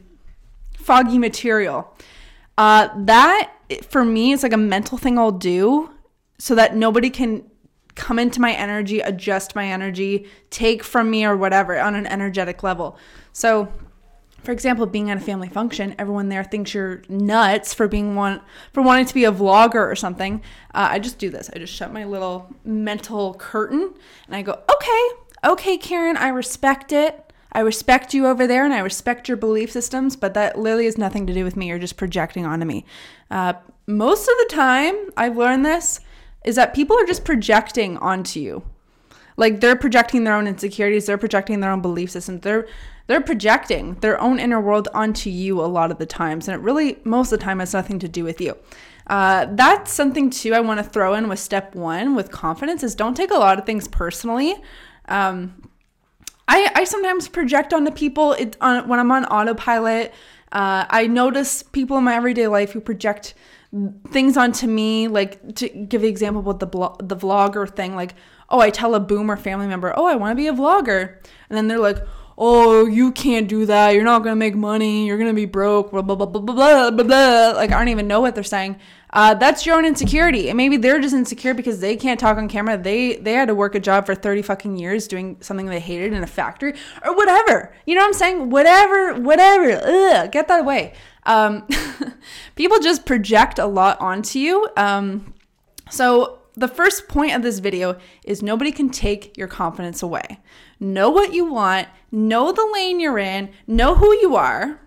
foggy 0.77 1.17
material. 1.17 1.95
Uh, 2.57 2.89
that 3.05 3.51
for 3.83 4.05
me 4.05 4.31
is 4.31 4.43
like 4.43 4.53
a 4.53 4.57
mental 4.57 4.97
thing 4.97 5.17
I'll 5.17 5.31
do 5.31 5.89
so 6.37 6.55
that 6.55 6.75
nobody 6.75 7.09
can 7.09 7.49
come 7.95 8.19
into 8.19 8.41
my 8.41 8.51
energy, 8.51 8.99
adjust 8.99 9.55
my 9.55 9.67
energy, 9.67 10.27
take 10.49 10.83
from 10.83 11.09
me 11.09 11.25
or 11.25 11.35
whatever 11.35 11.79
on 11.79 11.95
an 11.95 12.05
energetic 12.07 12.61
level. 12.61 12.97
So, 13.31 13.71
for 14.45 14.51
example, 14.51 14.85
being 14.85 15.09
at 15.09 15.17
a 15.17 15.21
family 15.21 15.49
function, 15.49 15.95
everyone 15.97 16.29
there 16.29 16.43
thinks 16.43 16.73
you're 16.73 17.01
nuts 17.09 17.73
for 17.73 17.87
being 17.87 18.15
one 18.15 18.41
for 18.71 18.81
wanting 18.81 19.05
to 19.05 19.13
be 19.13 19.25
a 19.25 19.31
vlogger 19.31 19.91
or 19.91 19.95
something. 19.95 20.41
Uh, 20.73 20.89
I 20.91 20.99
just 20.99 21.17
do 21.17 21.29
this. 21.29 21.49
I 21.53 21.57
just 21.57 21.73
shut 21.73 21.91
my 21.91 22.05
little 22.05 22.53
mental 22.63 23.33
curtain 23.33 23.93
and 24.27 24.35
I 24.35 24.41
go, 24.41 24.61
okay, 24.73 25.09
okay, 25.43 25.77
Karen, 25.77 26.15
I 26.17 26.29
respect 26.29 26.91
it. 26.91 27.21
I 27.51 27.61
respect 27.61 28.13
you 28.13 28.27
over 28.27 28.47
there 28.47 28.65
and 28.65 28.73
I 28.73 28.79
respect 28.79 29.27
your 29.27 29.37
belief 29.37 29.71
systems, 29.71 30.15
but 30.15 30.33
that 30.33 30.59
literally 30.59 30.85
has 30.85 30.97
nothing 30.97 31.25
to 31.27 31.33
do 31.33 31.43
with 31.43 31.55
me. 31.55 31.69
You're 31.69 31.79
just 31.79 31.97
projecting 31.97 32.45
onto 32.45 32.65
me. 32.65 32.85
Uh, 33.31 33.53
most 33.87 34.27
of 34.27 34.35
the 34.37 34.49
time, 34.51 34.95
I've 35.15 35.37
learned 35.37 35.65
this 35.65 36.01
is 36.43 36.55
that 36.57 36.73
people 36.73 36.97
are 36.99 37.05
just 37.05 37.25
projecting 37.25 37.97
onto 37.97 38.39
you. 38.39 38.63
Like 39.37 39.61
they're 39.61 39.75
projecting 39.75 40.23
their 40.23 40.35
own 40.35 40.47
insecurities, 40.47 41.05
they're 41.05 41.17
projecting 41.17 41.59
their 41.59 41.71
own 41.71 41.81
belief 41.81 42.11
systems. 42.11 42.41
They're 42.41 42.67
they're 43.07 43.21
projecting 43.21 43.95
their 43.95 44.19
own 44.19 44.39
inner 44.39 44.59
world 44.59 44.87
onto 44.93 45.29
you 45.29 45.61
a 45.61 45.67
lot 45.67 45.91
of 45.91 45.97
the 45.97 46.05
times, 46.05 46.47
and 46.47 46.55
it 46.55 46.61
really 46.61 46.97
most 47.03 47.31
of 47.31 47.39
the 47.39 47.43
time 47.45 47.59
has 47.59 47.73
nothing 47.73 47.99
to 47.99 48.07
do 48.07 48.23
with 48.23 48.41
you. 48.41 48.57
Uh, 49.07 49.45
that's 49.51 49.91
something 49.91 50.29
too 50.29 50.53
I 50.53 50.59
want 50.61 50.79
to 50.79 50.83
throw 50.83 51.13
in 51.13 51.29
with 51.29 51.39
step 51.39 51.75
one 51.75 52.15
with 52.15 52.31
confidence 52.31 52.81
is 52.83 52.95
don't 52.95 53.15
take 53.15 53.31
a 53.31 53.35
lot 53.35 53.59
of 53.59 53.65
things 53.65 53.87
personally. 53.87 54.55
Um, 55.07 55.69
I, 56.47 56.71
I 56.73 56.83
sometimes 56.83 57.27
project 57.27 57.73
onto 57.73 57.91
people 57.91 58.33
it, 58.33 58.57
on, 58.61 58.87
when 58.87 58.99
I'm 58.99 59.11
on 59.11 59.25
autopilot. 59.25 60.13
Uh, 60.51 60.85
I 60.89 61.07
notice 61.07 61.63
people 61.63 61.97
in 61.97 62.03
my 62.03 62.15
everyday 62.15 62.47
life 62.47 62.71
who 62.71 62.79
project 62.79 63.35
things 64.09 64.37
onto 64.37 64.67
me. 64.67 65.07
Like 65.07 65.55
to 65.55 65.69
give 65.69 66.01
the 66.01 66.07
example 66.07 66.41
with 66.41 66.59
the 66.59 66.67
blo- 66.67 66.95
the 66.99 67.15
vlogger 67.15 67.69
thing, 67.69 67.95
like 67.95 68.15
oh, 68.49 68.59
I 68.59 68.69
tell 68.69 68.95
a 68.95 68.99
boomer 68.99 69.37
family 69.37 69.67
member, 69.67 69.93
oh, 69.97 70.05
I 70.05 70.15
want 70.15 70.31
to 70.31 70.35
be 70.35 70.47
a 70.47 70.53
vlogger, 70.53 71.17
and 71.49 71.57
then 71.57 71.67
they're 71.67 71.79
like, 71.79 71.97
oh, 72.37 72.85
you 72.85 73.11
can't 73.11 73.47
do 73.47 73.65
that. 73.65 73.91
You're 73.91 74.03
not 74.03 74.23
gonna 74.23 74.35
make 74.35 74.55
money. 74.55 75.07
You're 75.07 75.17
gonna 75.17 75.33
be 75.33 75.45
broke. 75.45 75.91
Blah 75.91 76.01
blah 76.01 76.15
blah 76.15 76.25
blah 76.25 76.41
blah 76.41 76.91
blah 76.91 77.03
blah. 77.03 77.51
Like 77.55 77.71
I 77.71 77.77
don't 77.77 77.89
even 77.89 78.07
know 78.07 78.21
what 78.21 78.35
they're 78.35 78.43
saying. 78.43 78.77
Uh, 79.11 79.33
that's 79.33 79.65
your 79.65 79.77
own 79.77 79.85
insecurity, 79.85 80.49
and 80.49 80.57
maybe 80.57 80.75
they're 80.75 80.99
just 80.99 81.15
insecure 81.15 81.53
because 81.53 81.79
they 81.79 81.95
can't 81.95 82.19
talk 82.19 82.37
on 82.37 82.49
camera. 82.49 82.77
They 82.77 83.15
they 83.15 83.33
had 83.33 83.47
to 83.47 83.55
work 83.55 83.73
a 83.75 83.79
job 83.79 84.05
for 84.05 84.13
thirty 84.13 84.41
fucking 84.41 84.77
years 84.77 85.07
doing 85.07 85.37
something 85.39 85.67
they 85.67 85.79
hated 85.79 86.11
in 86.11 86.21
a 86.21 86.27
factory 86.27 86.73
or 87.05 87.15
whatever. 87.15 87.73
You 87.85 87.95
know 87.95 88.01
what 88.01 88.07
I'm 88.07 88.13
saying? 88.13 88.49
Whatever, 88.49 89.13
whatever. 89.21 89.71
Ugh, 89.71 90.31
get 90.31 90.47
that 90.49 90.61
away. 90.61 90.93
Um, 91.25 91.65
people 92.55 92.79
just 92.79 93.05
project 93.05 93.57
a 93.57 93.65
lot 93.65 93.99
onto 94.01 94.39
you. 94.39 94.67
Um, 94.75 95.33
so 95.89 96.39
the 96.55 96.67
first 96.67 97.07
point 97.07 97.33
of 97.33 97.41
this 97.41 97.59
video 97.59 97.97
is 98.23 98.41
nobody 98.41 98.71
can 98.71 98.89
take 98.89 99.37
your 99.37 99.47
confidence 99.47 100.01
away. 100.01 100.39
Know 100.79 101.09
what 101.09 101.33
you 101.33 101.45
want, 101.45 101.87
know 102.11 102.51
the 102.51 102.69
lane 102.73 102.99
you're 102.99 103.19
in, 103.19 103.49
know 103.67 103.95
who 103.95 104.13
you 104.13 104.35
are, 104.35 104.79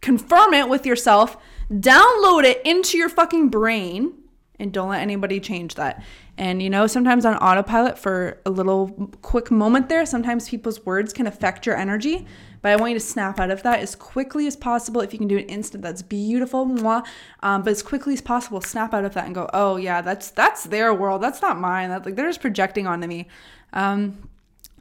confirm 0.00 0.54
it 0.54 0.68
with 0.68 0.86
yourself, 0.86 1.36
download 1.70 2.44
it 2.44 2.60
into 2.64 2.96
your 2.96 3.08
fucking 3.08 3.48
brain, 3.48 4.14
and 4.58 4.72
don't 4.72 4.90
let 4.90 5.02
anybody 5.02 5.40
change 5.40 5.74
that. 5.74 6.04
And 6.38 6.62
you 6.62 6.70
know, 6.70 6.86
sometimes 6.86 7.26
on 7.26 7.36
autopilot 7.36 7.98
for 7.98 8.40
a 8.46 8.50
little 8.50 9.10
quick 9.22 9.50
moment 9.50 9.88
there, 9.88 10.06
sometimes 10.06 10.48
people's 10.48 10.84
words 10.86 11.12
can 11.12 11.26
affect 11.26 11.66
your 11.66 11.76
energy. 11.76 12.26
But 12.62 12.70
I 12.70 12.76
want 12.76 12.92
you 12.92 12.98
to 12.98 13.04
snap 13.04 13.38
out 13.40 13.50
of 13.50 13.62
that 13.64 13.80
as 13.80 13.94
quickly 13.94 14.46
as 14.46 14.56
possible. 14.56 15.00
If 15.00 15.12
you 15.12 15.18
can 15.18 15.28
do 15.28 15.36
an 15.36 15.44
instant, 15.46 15.82
that's 15.82 16.00
beautiful. 16.00 16.64
Mwah. 16.64 17.04
Um, 17.42 17.62
but 17.62 17.70
as 17.70 17.82
quickly 17.82 18.14
as 18.14 18.20
possible, 18.20 18.60
snap 18.60 18.94
out 18.94 19.04
of 19.04 19.14
that 19.14 19.26
and 19.26 19.34
go, 19.34 19.50
oh 19.52 19.76
yeah, 19.76 20.00
that's 20.00 20.30
that's 20.30 20.64
their 20.64 20.94
world. 20.94 21.22
That's 21.22 21.42
not 21.42 21.58
mine. 21.58 21.90
That 21.90 22.06
like 22.06 22.16
they're 22.16 22.28
just 22.28 22.40
projecting 22.40 22.86
onto 22.86 23.06
me. 23.08 23.28
Um, 23.72 24.28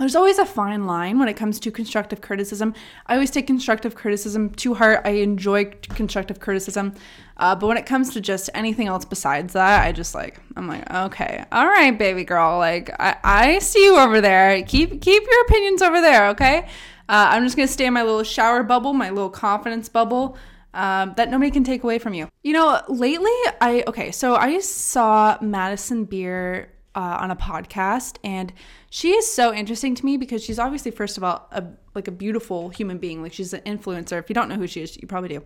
there's 0.02 0.16
always 0.16 0.40
a 0.40 0.46
fine 0.46 0.88
line 0.88 1.20
when 1.20 1.28
it 1.28 1.36
comes 1.36 1.60
to 1.60 1.70
constructive 1.70 2.22
criticism. 2.22 2.74
I 3.06 3.14
always 3.14 3.30
take 3.30 3.46
constructive 3.46 3.94
criticism 3.94 4.50
to 4.56 4.74
heart. 4.74 5.02
I 5.06 5.12
enjoy 5.12 5.66
constructive 5.66 6.40
criticism. 6.40 6.96
Uh, 7.38 7.56
but 7.56 7.68
when 7.68 7.78
it 7.78 7.86
comes 7.86 8.12
to 8.14 8.22
just 8.22 8.50
anything 8.56 8.88
else 8.88 9.06
besides 9.06 9.54
that, 9.54 9.86
I 9.86 9.92
just 9.92 10.16
like, 10.16 10.40
I'm 10.56 10.68
like, 10.68 10.92
okay, 10.92 11.46
all 11.52 11.68
right, 11.68 11.96
baby 11.96 12.24
girl. 12.24 12.58
Like, 12.58 12.90
I, 13.00 13.16
I 13.24 13.60
see 13.60 13.86
you 13.86 13.98
over 13.98 14.22
there. 14.22 14.64
Keep, 14.64 15.02
keep 15.02 15.24
your 15.24 15.42
opinions 15.44 15.84
over 15.84 16.02
there, 16.02 16.30
okay? 16.30 16.68
Uh, 17.12 17.28
I'm 17.32 17.44
just 17.44 17.58
going 17.58 17.68
to 17.68 17.74
stay 17.74 17.86
in 17.86 17.94
my 17.94 18.04
little 18.04 18.24
shower 18.24 18.64
bubble, 18.64 18.94
my 18.94 19.10
little 19.10 19.30
confidence 19.30 19.90
bubble. 19.90 20.38
Um, 20.74 21.14
that 21.18 21.30
nobody 21.30 21.52
can 21.52 21.66
take 21.66 21.84
away 21.84 22.00
from 22.00 22.14
you. 22.14 22.30
You 22.44 22.54
know, 22.54 22.82
lately, 22.88 23.30
I, 23.60 23.84
okay, 23.88 24.12
so 24.12 24.36
I 24.36 24.60
saw 24.60 25.38
Madison 25.42 26.06
Beer 26.06 26.72
uh, 26.96 27.18
on 27.20 27.30
a 27.30 27.36
podcast, 27.36 28.16
and 28.24 28.54
she 28.90 29.12
is 29.12 29.30
so 29.30 29.54
interesting 29.54 29.96
to 29.96 30.06
me 30.06 30.16
because 30.16 30.42
she's 30.42 30.60
obviously, 30.60 30.92
first 30.92 31.18
of 31.18 31.26
all, 31.26 31.50
a 31.52 31.66
like 31.94 32.08
a 32.08 32.12
beautiful 32.12 32.70
human 32.70 33.00
being. 33.00 33.22
Like 33.22 33.34
she's 33.34 33.52
an 33.52 33.60
influencer. 33.62 34.18
If 34.18 34.30
you 34.30 34.34
don't 34.34 34.48
know 34.48 34.56
who 34.56 34.66
she 34.66 34.82
is, 34.82 34.96
you 34.96 35.10
probably 35.10 35.28
do. 35.28 35.44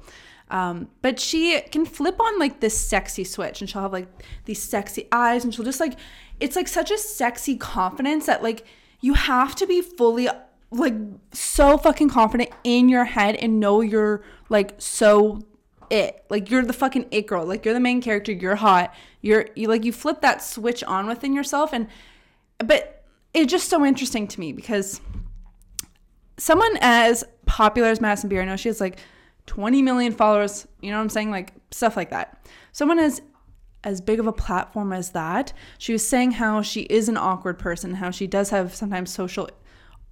Um, 0.51 0.89
but 1.01 1.19
she 1.19 1.59
can 1.71 1.87
flip 1.87 2.21
on 2.21 2.37
like 2.37 2.59
this 2.59 2.77
sexy 2.77 3.23
switch, 3.23 3.61
and 3.61 3.67
she'll 3.69 3.81
have 3.81 3.93
like 3.93 4.07
these 4.45 4.61
sexy 4.61 5.07
eyes, 5.11 5.43
and 5.43 5.51
she'll 5.51 5.65
just 5.65 5.79
like 5.79 5.97
it's 6.39 6.55
like 6.55 6.67
such 6.67 6.91
a 6.91 6.99
sexy 6.99 7.57
confidence 7.57 8.27
that 8.27 8.43
like 8.43 8.63
you 9.01 9.15
have 9.15 9.55
to 9.55 9.65
be 9.65 9.81
fully 9.81 10.29
like 10.75 10.93
so 11.31 11.77
fucking 11.77 12.09
confident 12.09 12.49
in 12.63 12.89
your 12.89 13.05
head 13.05 13.35
and 13.35 13.59
know 13.59 13.81
you're 13.81 14.23
like 14.49 14.75
so 14.77 15.41
it. 15.89 16.25
Like 16.29 16.49
you're 16.49 16.63
the 16.63 16.73
fucking 16.73 17.07
it 17.11 17.27
girl. 17.27 17.45
Like 17.45 17.65
you're 17.65 17.73
the 17.73 17.79
main 17.79 18.01
character. 18.01 18.31
You're 18.31 18.55
hot. 18.55 18.93
You're 19.21 19.47
you 19.55 19.67
like 19.67 19.85
you 19.85 19.91
flip 19.91 20.21
that 20.21 20.43
switch 20.43 20.83
on 20.83 21.07
within 21.07 21.33
yourself 21.33 21.73
and 21.73 21.87
but 22.59 23.03
it's 23.33 23.51
just 23.51 23.69
so 23.69 23.85
interesting 23.85 24.27
to 24.27 24.39
me 24.39 24.53
because 24.53 25.01
someone 26.37 26.77
as 26.81 27.23
popular 27.45 27.89
as 27.89 28.01
Madison 28.01 28.29
Beer, 28.29 28.41
I 28.41 28.45
know 28.45 28.55
she 28.55 28.69
has 28.69 28.79
like 28.79 28.99
20 29.47 29.81
million 29.81 30.11
followers, 30.11 30.67
you 30.81 30.91
know 30.91 30.97
what 30.97 31.03
I'm 31.03 31.09
saying? 31.09 31.31
Like 31.31 31.53
stuff 31.71 31.95
like 31.95 32.09
that. 32.11 32.47
Someone 32.71 32.99
as 32.99 33.21
as 33.83 34.01
big 34.01 34.19
of 34.19 34.25
a 34.25 34.33
platform 34.33 34.91
as 34.91 35.11
that, 35.11 35.53
she 35.77 35.93
was 35.93 36.05
saying 36.05 36.31
how 36.31 36.63
she 36.63 36.81
is 36.83 37.07
an 37.07 37.17
awkward 37.17 37.59
person, 37.59 37.93
how 37.93 38.09
she 38.09 38.25
does 38.25 38.49
have 38.49 38.73
sometimes 38.73 39.13
social 39.13 39.47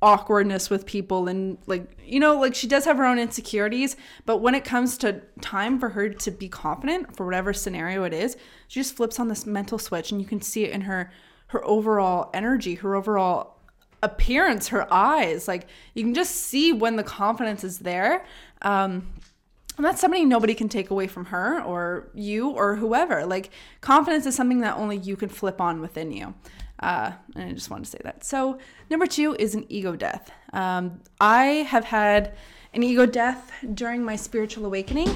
awkwardness 0.04 0.70
with 0.70 0.86
people 0.86 1.28
and 1.30 1.58
like 1.66 1.98
you 2.06 2.20
know 2.20 2.38
like 2.38 2.54
she 2.54 2.68
does 2.68 2.84
have 2.84 2.98
her 2.98 3.06
own 3.06 3.18
insecurities 3.18 3.96
but 4.26 4.38
when 4.38 4.54
it 4.54 4.66
comes 4.66 4.98
to 4.98 5.22
time 5.40 5.80
for 5.80 5.90
her 5.90 6.10
to 6.10 6.30
be 6.30 6.50
confident 6.50 7.16
for 7.16 7.26
whatever 7.26 7.54
scenario 7.54 8.04
it 8.04 8.14
is 8.14 8.36
she 8.68 8.82
just 8.82 8.96
flips 8.96 9.18
on 9.18 9.30
this 9.30 9.46
mental 9.46 9.80
switch 9.80 10.12
and 10.12 10.20
you 10.20 10.28
can 10.28 10.42
see 10.42 10.66
it 10.66 10.72
in 10.72 10.82
her 10.82 11.10
her 11.48 11.66
overall 11.66 12.30
energy 12.34 12.76
her 12.76 12.96
overall 12.96 13.54
appearance 14.04 14.68
her 14.68 14.94
eyes. 14.94 15.48
Like 15.48 15.66
you 15.96 16.04
can 16.04 16.14
just 16.14 16.36
see 16.36 16.72
when 16.72 16.98
the 16.98 17.04
confidence 17.04 17.64
is 17.64 17.80
there. 17.80 18.26
Um 18.62 19.14
and 19.76 19.84
that's 19.84 20.00
something 20.00 20.30
nobody 20.30 20.54
can 20.54 20.70
take 20.70 20.92
away 20.92 21.08
from 21.08 21.26
her 21.26 21.60
or 21.64 22.12
you 22.14 22.50
or 22.50 22.76
whoever. 22.76 23.26
Like 23.26 23.50
confidence 23.82 24.28
is 24.28 24.36
something 24.36 24.60
that 24.60 24.78
only 24.78 24.98
you 24.98 25.16
can 25.16 25.30
flip 25.30 25.60
on 25.60 25.82
within 25.82 26.12
you 26.12 26.36
uh, 26.84 27.14
and 27.36 27.50
I 27.50 27.54
just 27.54 27.70
want 27.70 27.86
to 27.86 27.90
say 27.90 28.00
that. 28.04 28.26
So, 28.26 28.60
number 28.90 29.08
two 29.08 29.36
is 29.40 29.56
an 29.56 29.66
ego 29.70 29.96
death. 29.96 30.30
Um, 30.52 31.00
I 31.20 31.46
have 31.70 31.86
had 31.86 32.34
an 32.74 32.84
ego 32.84 33.06
death 33.06 33.54
during 33.74 34.04
my 34.04 34.18
spiritual 34.18 34.66
awakening. 34.66 35.10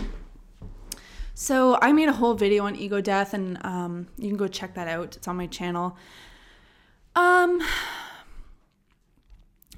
So, 1.34 1.78
I 1.82 1.92
made 1.92 2.08
a 2.08 2.14
whole 2.14 2.36
video 2.36 2.66
on 2.66 2.78
ego 2.78 3.02
death, 3.02 3.34
and 3.34 3.64
um, 3.66 4.08
you 4.18 4.30
can 4.30 4.38
go 4.38 4.48
check 4.48 4.76
that 4.76 4.88
out. 4.88 5.18
It's 5.18 5.28
on 5.28 5.36
my 5.36 5.48
channel. 5.48 5.98
Um, 7.16 7.62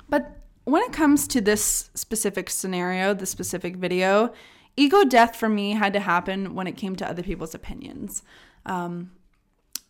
but 0.07 0.37
when 0.65 0.83
it 0.83 0.93
comes 0.93 1.27
to 1.29 1.41
this 1.41 1.89
specific 1.95 2.51
scenario, 2.51 3.15
the 3.15 3.25
specific 3.25 3.77
video, 3.77 4.31
ego 4.77 5.03
death 5.03 5.35
for 5.35 5.49
me 5.49 5.71
had 5.71 5.93
to 5.93 5.99
happen 5.99 6.53
when 6.53 6.67
it 6.67 6.77
came 6.77 6.95
to 6.97 7.09
other 7.09 7.23
people's 7.23 7.55
opinions. 7.55 8.21
Um, 8.67 9.11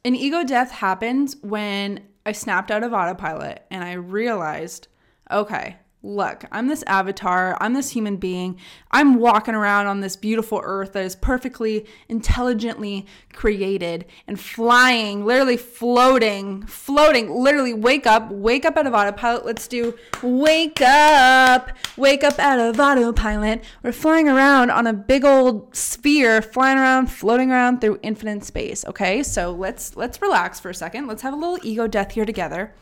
an 0.06 0.16
ego 0.16 0.44
death 0.44 0.72
happened 0.72 1.36
when 1.42 2.02
I 2.26 2.32
snapped 2.32 2.72
out 2.72 2.84
of 2.84 2.94
autopilot 2.94 3.66
and 3.72 3.84
I 3.84 3.94
realized, 3.94 4.88
okay, 5.32 5.78
look, 6.02 6.46
I'm 6.50 6.68
this 6.68 6.84
avatar, 6.84 7.58
I'm 7.60 7.74
this 7.74 7.90
human 7.90 8.16
being, 8.16 8.58
I'm 8.90 9.16
walking 9.16 9.54
around 9.54 9.88
on 9.88 10.00
this 10.00 10.16
beautiful 10.16 10.62
earth 10.64 10.94
that 10.94 11.04
is 11.04 11.16
perfectly 11.16 11.86
intelligently 12.08 13.06
created 13.34 14.06
and 14.26 14.40
flying, 14.40 15.26
literally 15.26 15.58
floating, 15.58 16.66
floating, 16.66 17.30
literally 17.30 17.74
wake 17.74 18.08
up, 18.08 18.32
wake 18.32 18.64
up 18.64 18.78
out 18.78 18.88
of 18.88 18.94
autopilot. 18.94 19.46
Let's 19.46 19.68
do 19.68 19.98
wake 20.24 20.80
up, 20.82 21.72
wake 21.98 22.24
up 22.24 22.40
out 22.40 22.60
of 22.60 22.80
autopilot. 22.80 23.64
We're 23.84 23.92
flying 23.92 24.30
around 24.30 24.72
on 24.72 24.88
a 24.88 24.94
big 24.94 25.26
old 25.26 25.76
sphere, 25.76 26.42
flying 26.42 26.78
around, 26.78 27.08
floating 27.08 27.52
around 27.52 27.82
through 27.82 28.00
infinite 28.04 28.46
space. 28.46 28.86
Okay, 28.86 29.22
so 29.22 29.52
let's 29.52 29.98
let's 29.98 30.22
relax 30.22 30.62
for 30.62 30.70
a 30.70 30.76
second. 30.76 31.08
Let's 31.08 31.24
have 31.24 31.34
a 31.34 31.38
little 31.38 31.60
ego 31.62 31.88
death 31.88 32.14
here 32.14 32.26
together 32.26 32.74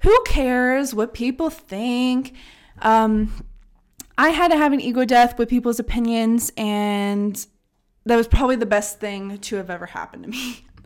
who 0.00 0.22
cares 0.26 0.94
what 0.94 1.14
people 1.14 1.50
think? 1.50 2.34
Um, 2.80 3.32
I 4.18 4.30
had 4.30 4.50
to 4.50 4.56
have 4.56 4.72
an 4.72 4.80
ego 4.80 5.04
death 5.04 5.38
with 5.38 5.48
people's 5.48 5.78
opinions, 5.78 6.52
and 6.56 7.46
that 8.04 8.16
was 8.16 8.28
probably 8.28 8.56
the 8.56 8.66
best 8.66 9.00
thing 9.00 9.38
to 9.38 9.56
have 9.56 9.70
ever 9.70 9.86
happened 9.86 10.24
to 10.24 10.30
me. 10.30 10.62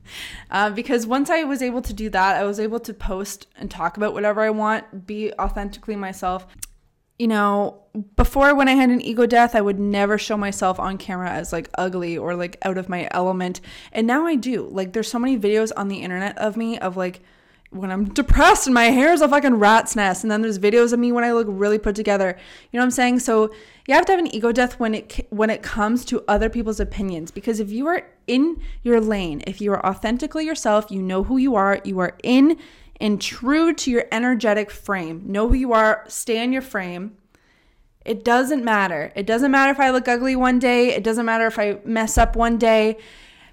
Uh, 0.50 0.68
because 0.70 1.06
once 1.06 1.30
I 1.30 1.44
was 1.44 1.62
able 1.62 1.82
to 1.82 1.92
do 1.92 2.10
that, 2.10 2.34
I 2.34 2.42
was 2.42 2.58
able 2.58 2.80
to 2.80 2.92
post 2.92 3.46
and 3.56 3.70
talk 3.70 3.96
about 3.96 4.12
whatever 4.12 4.40
I 4.40 4.50
want, 4.50 5.06
be 5.06 5.32
authentically 5.34 5.94
myself. 5.94 6.48
You 7.16 7.28
know, 7.28 7.82
before 8.16 8.54
when 8.56 8.68
I 8.68 8.72
had 8.72 8.90
an 8.90 9.00
ego 9.00 9.24
death, 9.24 9.54
I 9.54 9.60
would 9.60 9.78
never 9.78 10.18
show 10.18 10.36
myself 10.36 10.80
on 10.80 10.98
camera 10.98 11.30
as 11.30 11.52
like 11.52 11.70
ugly 11.76 12.18
or 12.18 12.34
like 12.34 12.56
out 12.62 12.76
of 12.76 12.88
my 12.88 13.06
element. 13.12 13.60
And 13.92 14.04
now 14.04 14.26
I 14.26 14.34
do. 14.34 14.68
Like, 14.68 14.94
there's 14.94 15.08
so 15.08 15.20
many 15.20 15.38
videos 15.38 15.70
on 15.76 15.86
the 15.86 16.02
internet 16.02 16.36
of 16.38 16.56
me 16.56 16.76
of 16.76 16.96
like, 16.96 17.20
when 17.70 17.90
I'm 17.92 18.06
depressed 18.06 18.66
and 18.66 18.74
my 18.74 18.86
hair 18.86 19.12
is 19.12 19.20
a 19.20 19.28
fucking 19.28 19.54
rat's 19.54 19.94
nest. 19.94 20.24
And 20.24 20.30
then 20.30 20.42
there's 20.42 20.58
videos 20.58 20.92
of 20.92 20.98
me 20.98 21.12
when 21.12 21.22
I 21.22 21.32
look 21.32 21.46
really 21.48 21.78
put 21.78 21.94
together. 21.94 22.36
You 22.70 22.78
know 22.78 22.82
what 22.82 22.86
I'm 22.86 22.90
saying? 22.90 23.20
So 23.20 23.52
you 23.86 23.94
have 23.94 24.04
to 24.06 24.12
have 24.12 24.18
an 24.18 24.34
ego 24.34 24.50
death 24.50 24.80
when 24.80 24.94
it 24.94 25.26
when 25.30 25.50
it 25.50 25.62
comes 25.62 26.04
to 26.06 26.24
other 26.26 26.48
people's 26.48 26.80
opinions. 26.80 27.30
Because 27.30 27.60
if 27.60 27.70
you 27.70 27.86
are 27.86 28.06
in 28.26 28.60
your 28.82 29.00
lane, 29.00 29.42
if 29.46 29.60
you 29.60 29.72
are 29.72 29.86
authentically 29.86 30.44
yourself, 30.44 30.90
you 30.90 31.00
know 31.00 31.24
who 31.24 31.36
you 31.36 31.54
are, 31.54 31.80
you 31.84 32.00
are 32.00 32.16
in 32.22 32.58
and 33.00 33.20
true 33.20 33.72
to 33.72 33.90
your 33.90 34.04
energetic 34.12 34.70
frame. 34.70 35.22
Know 35.26 35.48
who 35.48 35.54
you 35.54 35.72
are, 35.72 36.04
stay 36.08 36.42
in 36.42 36.52
your 36.52 36.62
frame. 36.62 37.16
It 38.04 38.24
doesn't 38.24 38.64
matter. 38.64 39.12
It 39.14 39.26
doesn't 39.26 39.50
matter 39.50 39.70
if 39.70 39.78
I 39.78 39.90
look 39.90 40.08
ugly 40.08 40.34
one 40.34 40.58
day. 40.58 40.94
It 40.94 41.04
doesn't 41.04 41.26
matter 41.26 41.46
if 41.46 41.58
I 41.58 41.78
mess 41.84 42.18
up 42.18 42.34
one 42.34 42.58
day. 42.58 42.98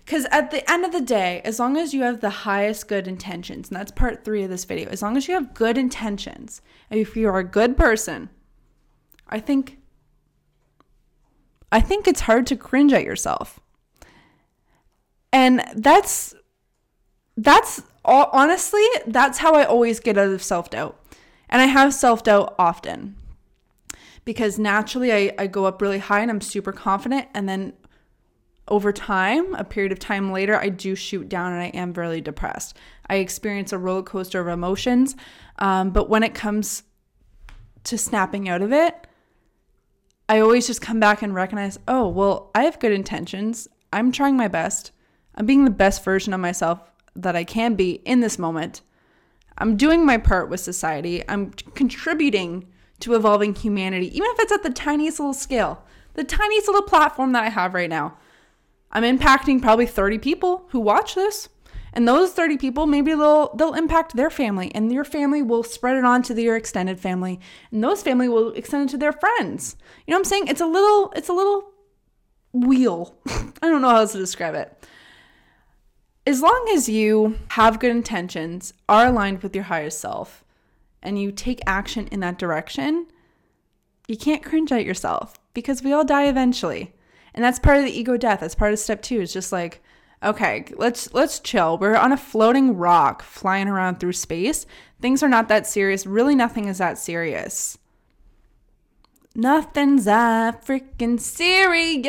Because 0.07 0.25
at 0.31 0.51
the 0.51 0.71
end 0.71 0.85
of 0.85 0.93
the 0.93 1.01
day, 1.01 1.41
as 1.43 1.59
long 1.59 1.75
as 1.75 1.93
you 1.93 2.03
have 2.03 2.21
the 2.21 2.29
highest 2.29 2.87
good 2.87 3.09
intentions, 3.09 3.67
and 3.67 3.77
that's 3.77 3.91
part 3.91 4.23
three 4.23 4.41
of 4.41 4.49
this 4.49 4.63
video, 4.63 4.87
as 4.89 5.01
long 5.01 5.17
as 5.17 5.27
you 5.27 5.33
have 5.33 5.53
good 5.53 5.77
intentions, 5.77 6.61
if 6.89 7.17
you 7.17 7.27
are 7.27 7.39
a 7.39 7.43
good 7.43 7.75
person, 7.75 8.29
I 9.27 9.41
think 9.41 9.79
I 11.73 11.81
think 11.81 12.07
it's 12.07 12.21
hard 12.21 12.47
to 12.47 12.55
cringe 12.55 12.93
at 12.93 13.03
yourself. 13.03 13.59
And 15.33 15.61
that's 15.75 16.33
that's 17.35 17.83
honestly, 18.05 18.85
that's 19.07 19.39
how 19.39 19.55
I 19.55 19.65
always 19.65 19.99
get 19.99 20.17
out 20.17 20.29
of 20.29 20.41
self-doubt. 20.41 20.97
And 21.49 21.61
I 21.61 21.65
have 21.65 21.93
self-doubt 21.93 22.55
often. 22.57 23.17
Because 24.23 24.57
naturally 24.57 25.11
I, 25.11 25.35
I 25.37 25.47
go 25.47 25.65
up 25.65 25.81
really 25.81 25.99
high 25.99 26.21
and 26.21 26.31
I'm 26.31 26.39
super 26.39 26.71
confident 26.71 27.27
and 27.33 27.49
then 27.49 27.73
over 28.67 28.91
time, 28.91 29.53
a 29.55 29.63
period 29.63 29.91
of 29.91 29.99
time 29.99 30.31
later, 30.31 30.55
I 30.55 30.69
do 30.69 30.95
shoot 30.95 31.29
down 31.29 31.53
and 31.53 31.61
I 31.61 31.67
am 31.67 31.93
very 31.93 32.21
depressed. 32.21 32.77
I 33.09 33.15
experience 33.15 33.71
a 33.71 33.77
roller 33.77 34.03
coaster 34.03 34.39
of 34.39 34.47
emotions. 34.47 35.15
Um, 35.59 35.91
but 35.91 36.09
when 36.09 36.23
it 36.23 36.33
comes 36.33 36.83
to 37.85 37.97
snapping 37.97 38.49
out 38.49 38.61
of 38.61 38.73
it, 38.73 39.07
I 40.29 40.39
always 40.39 40.67
just 40.67 40.81
come 40.81 40.99
back 40.99 41.21
and 41.21 41.33
recognize 41.33 41.79
oh, 41.87 42.07
well, 42.07 42.51
I 42.53 42.63
have 42.63 42.79
good 42.79 42.91
intentions. 42.91 43.67
I'm 43.93 44.11
trying 44.11 44.35
my 44.35 44.49
best. 44.49 44.91
I'm 45.35 45.45
being 45.45 45.63
the 45.63 45.71
best 45.71 46.03
version 46.03 46.33
of 46.33 46.39
myself 46.39 46.81
that 47.15 47.35
I 47.35 47.43
can 47.43 47.75
be 47.75 48.01
in 48.05 48.19
this 48.19 48.37
moment. 48.37 48.81
I'm 49.57 49.77
doing 49.77 50.05
my 50.05 50.17
part 50.17 50.49
with 50.49 50.59
society. 50.59 51.23
I'm 51.27 51.51
contributing 51.51 52.67
to 52.99 53.15
evolving 53.15 53.55
humanity, 53.55 54.15
even 54.15 54.29
if 54.31 54.39
it's 54.39 54.51
at 54.51 54.63
the 54.63 54.69
tiniest 54.69 55.19
little 55.19 55.33
scale, 55.33 55.83
the 56.13 56.23
tiniest 56.23 56.67
little 56.67 56.83
platform 56.83 57.31
that 57.31 57.43
I 57.43 57.49
have 57.49 57.73
right 57.73 57.89
now. 57.89 58.17
I'm 58.91 59.03
impacting 59.03 59.61
probably 59.61 59.85
30 59.85 60.17
people 60.19 60.65
who 60.69 60.79
watch 60.79 61.15
this. 61.15 61.49
And 61.93 62.07
those 62.07 62.31
30 62.31 62.57
people, 62.57 62.85
maybe 62.85 63.11
they'll 63.11 63.55
they'll 63.55 63.73
impact 63.73 64.15
their 64.15 64.29
family 64.29 64.71
and 64.75 64.91
your 64.91 65.03
family 65.03 65.41
will 65.41 65.63
spread 65.63 65.97
it 65.97 66.05
on 66.05 66.21
to 66.23 66.39
your 66.39 66.55
extended 66.55 66.99
family. 66.99 67.39
And 67.71 67.83
those 67.83 68.03
family 68.03 68.29
will 68.29 68.51
extend 68.51 68.89
it 68.89 68.91
to 68.91 68.97
their 68.97 69.13
friends. 69.13 69.77
You 70.05 70.11
know 70.11 70.17
what 70.17 70.19
I'm 70.19 70.25
saying? 70.25 70.47
It's 70.47 70.61
a 70.61 70.67
little 70.67 71.11
it's 71.15 71.29
a 71.29 71.33
little 71.33 71.71
wheel. 72.53 73.17
I 73.27 73.51
don't 73.61 73.81
know 73.81 73.89
how 73.89 73.97
else 73.97 74.11
to 74.11 74.19
describe 74.19 74.53
it. 74.53 74.85
As 76.27 76.41
long 76.41 76.69
as 76.73 76.89
you 76.89 77.39
have 77.51 77.79
good 77.79 77.91
intentions, 77.91 78.73
are 78.89 79.07
aligned 79.07 79.41
with 79.41 79.55
your 79.55 79.63
higher 79.63 79.89
self, 79.89 80.43
and 81.01 81.19
you 81.19 81.31
take 81.31 81.61
action 81.65 82.07
in 82.07 82.19
that 82.19 82.37
direction, 82.37 83.07
you 84.07 84.17
can't 84.17 84.43
cringe 84.43 84.71
at 84.71 84.83
yourself 84.83 85.39
because 85.53 85.81
we 85.81 85.93
all 85.93 86.03
die 86.03 86.25
eventually. 86.25 86.93
And 87.37 87.45
that's 87.45 87.59
part 87.59 87.77
of 87.77 87.85
the 87.85 87.97
ego 87.97 88.17
death. 88.17 88.39
That's 88.39 88.55
part 88.55 88.73
of 88.73 88.79
step 88.79 89.03
2. 89.03 89.21
It's 89.21 89.31
just 89.31 89.51
like 89.51 89.83
okay, 90.23 90.65
let's 90.75 91.13
let's 91.13 91.39
chill. 91.39 91.77
We're 91.77 91.95
on 91.95 92.11
a 92.11 92.17
floating 92.17 92.75
rock 92.75 93.21
flying 93.21 93.67
around 93.67 93.99
through 93.99 94.13
space. 94.13 94.65
Things 94.99 95.21
are 95.21 95.29
not 95.29 95.47
that 95.49 95.67
serious. 95.67 96.07
Really 96.07 96.33
nothing 96.35 96.65
is 96.65 96.79
that 96.79 96.97
serious. 96.97 97.77
Nothing's 99.35 100.05
that 100.05 100.65
freaking 100.65 101.19
serious. 101.19 102.07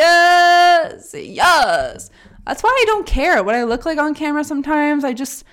Yes. 1.14 2.10
That's 2.46 2.62
why 2.62 2.70
I 2.70 2.84
don't 2.86 3.06
care 3.06 3.44
what 3.44 3.54
I 3.54 3.64
look 3.64 3.84
like 3.84 3.98
on 3.98 4.14
camera 4.14 4.44
sometimes. 4.44 5.04
I 5.04 5.12
just 5.12 5.44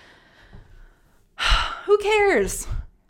who 1.85 1.97
cares? 1.97 2.65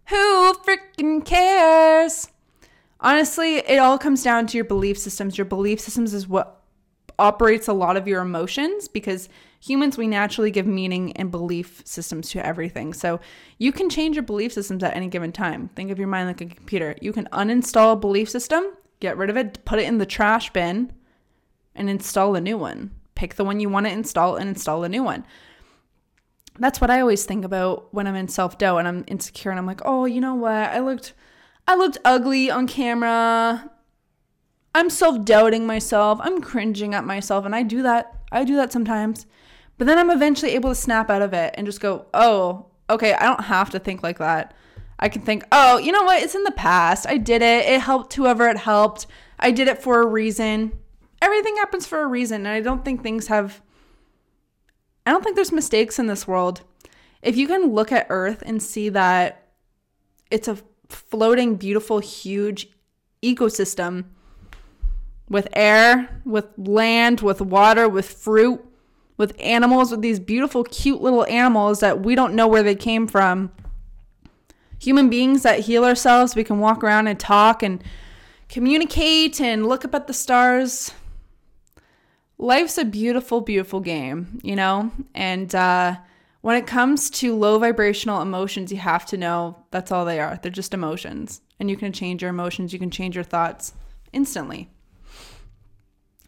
Who 0.07 0.53
freaking 0.65 1.24
cares? 1.24 2.29
Honestly, 3.00 3.57
it 3.57 3.77
all 3.77 4.00
comes 4.00 4.24
down 4.24 4.48
to 4.48 4.57
your 4.57 4.65
belief 4.65 4.98
systems. 4.98 5.38
Your 5.38 5.45
belief 5.45 5.79
systems 5.79 6.13
is 6.15 6.27
what 6.27 6.55
operates 7.17 7.67
a 7.67 7.74
lot 7.74 7.98
of 7.98 8.07
your 8.07 8.22
emotions 8.22 8.88
because 8.88 9.29
humans, 9.60 9.98
we 9.98 10.07
naturally 10.07 10.51
give 10.51 10.67
meaning 10.67 11.12
and 11.13 11.31
belief 11.31 11.81
systems 11.86 12.29
to 12.29 12.45
everything. 12.45 12.93
So 12.93 13.19
you 13.57 13.72
can 13.72 13.89
change 13.89 14.15
your 14.15 14.24
belief 14.24 14.53
systems 14.53 14.84
at 14.84 14.95
any 14.95 15.07
given 15.07 15.31
time. 15.31 15.69
Think 15.69 15.91
of 15.91 16.00
your 16.00 16.07
mind 16.07 16.27
like 16.27 16.41
a 16.41 16.45
computer. 16.45 16.95
You 17.01 17.13
can 17.13 17.27
uninstall 17.31 17.93
a 17.93 17.95
belief 17.95 18.29
system, 18.29 18.63
get 19.00 19.17
rid 19.17 19.29
of 19.29 19.38
it, 19.38 19.63
put 19.65 19.79
it 19.79 19.88
in 19.88 19.98
the 19.98 20.05
trash 20.05 20.51
bin, 20.53 20.91
and 21.74 21.89
install 21.89 22.36
a 22.36 22.41
new 22.41 22.57
one. 22.57 22.91
Pick 23.15 23.36
the 23.36 23.45
one 23.45 23.60
you 23.60 23.69
want 23.69 23.86
to 23.86 23.91
install 23.91 24.36
and 24.36 24.50
install 24.50 24.84
a 24.84 24.89
new 24.89 25.03
one. 25.03 25.25
That's 26.60 26.79
what 26.79 26.89
I 26.89 27.01
always 27.01 27.25
think 27.25 27.43
about 27.43 27.93
when 27.93 28.07
I'm 28.07 28.15
in 28.15 28.27
self 28.27 28.57
doubt 28.57 28.77
and 28.77 28.88
I'm 28.88 29.03
insecure 29.07 29.51
and 29.51 29.60
I'm 29.60 29.65
like, 29.65 29.81
oh, 29.84 30.05
you 30.05 30.22
know 30.22 30.36
what? 30.36 30.51
I 30.51 30.79
looked. 30.79 31.13
I 31.67 31.75
looked 31.75 31.98
ugly 32.05 32.51
on 32.51 32.67
camera. 32.67 33.72
I'm 34.75 34.89
self 34.89 35.24
doubting 35.24 35.65
myself. 35.65 36.20
I'm 36.22 36.41
cringing 36.41 36.94
at 36.94 37.05
myself. 37.05 37.46
And 37.46 37.55
I 37.55 37.63
do 37.63 37.82
that. 37.84 38.13
I 38.29 38.44
do 38.44 38.58
that 38.58 38.74
sometimes. 38.74 39.25
But 39.77 39.88
then 39.88 39.98
I'm 39.98 40.10
eventually 40.10 40.51
able 40.51 40.70
to 40.70 40.75
snap 40.75 41.10
out 41.10 41.22
of 41.22 41.34
it 41.34 41.55
and 41.58 41.65
just 41.65 41.79
go, 41.79 42.08
oh, 42.13 42.65
okay, 42.89 43.13
I 43.13 43.24
don't 43.24 43.46
have 43.46 43.70
to 43.70 43.79
think 43.79 44.03
like 44.03 44.17
that. 44.17 44.53
I 45.00 45.08
can 45.08 45.22
think, 45.22 45.46
oh, 45.53 45.77
you 45.77 45.94
know 45.94 46.03
what? 46.03 46.22
It's 46.22 46.36
in 46.36 46.44
the 46.44 46.51
past. 46.51 47.08
I 47.08 47.17
did 47.17 47.41
it. 47.41 47.65
It 47.65 47.82
helped 47.82 48.13
whoever 48.15 48.50
it 48.50 48.58
helped. 48.58 49.08
I 49.39 49.51
did 49.51 49.70
it 49.70 49.82
for 49.82 50.01
a 50.01 50.08
reason. 50.08 50.77
Everything 51.22 51.55
happens 51.55 51.88
for 51.88 52.01
a 52.01 52.08
reason. 52.08 52.45
And 52.45 52.50
I 52.50 52.60
don't 52.60 52.84
think 52.84 53.02
things 53.02 53.28
have, 53.28 53.62
I 55.06 55.12
don't 55.12 55.23
think 55.23 55.38
there's 55.38 55.54
mistakes 55.54 56.00
in 56.00 56.08
this 56.08 56.28
world. 56.28 56.63
If 57.21 57.38
you 57.38 57.47
can 57.47 57.71
look 57.71 57.93
at 57.93 58.08
Earth 58.10 58.43
and 58.45 58.62
see 58.62 58.89
that 58.89 59.47
it's 60.30 60.50
a 60.50 60.58
floating, 60.89 61.56
beautiful, 61.56 62.00
huge 62.00 62.67
ecosystem 63.23 64.08
with 65.30 65.48
air, 65.54 66.22
with 66.26 66.46
land, 66.58 67.22
with 67.22 67.42
water, 67.42 67.90
with 67.90 68.10
fruit, 68.10 68.64
with 69.18 69.36
animals, 69.40 69.92
with 69.92 70.02
these 70.02 70.20
beautiful, 70.20 70.64
cute 70.64 71.02
little 71.02 71.26
animals 71.26 71.80
that 71.80 72.02
we 72.02 72.16
don't 72.16 72.36
know 72.36 72.48
where 72.48 72.64
they 72.64 72.76
came 72.76 73.08
from. 73.08 73.52
Human 74.80 75.10
beings 75.10 75.44
that 75.44 75.62
heal 75.62 75.86
ourselves, 75.86 76.36
we 76.36 76.44
can 76.44 76.60
walk 76.60 76.84
around 76.84 77.08
and 77.08 77.20
talk 77.20 77.64
and 77.64 77.84
communicate 78.50 79.42
and 79.42 79.66
look 79.66 79.86
up 79.86 79.96
at 79.96 80.08
the 80.08 80.14
stars. 80.14 80.92
Life's 82.38 82.78
a 82.78 82.86
beautiful, 82.86 83.42
beautiful 83.42 83.80
game, 83.80 84.40
you 84.44 84.56
know? 84.56 84.92
And 85.14 85.56
uh, 85.56 85.96
when 86.42 86.58
it 86.58 86.68
comes 86.68 87.10
to 87.12 87.36
low 87.36 87.58
vibrational 87.58 88.22
emotions, 88.22 88.72
you 88.72 88.78
have 88.78 89.06
to 89.08 89.18
know 89.18 89.64
that's 89.72 89.92
all 89.92 90.04
they 90.04 90.20
are. 90.20 90.38
They're 90.42 90.52
just 90.52 90.74
emotions. 90.74 91.42
And 91.60 91.70
you 91.70 91.78
can 91.78 91.94
change 91.94 92.22
your 92.22 92.30
emotions, 92.30 92.74
you 92.74 92.80
can 92.80 92.92
change 92.92 93.16
your 93.16 93.24
thoughts 93.24 93.74
instantly. 94.12 94.70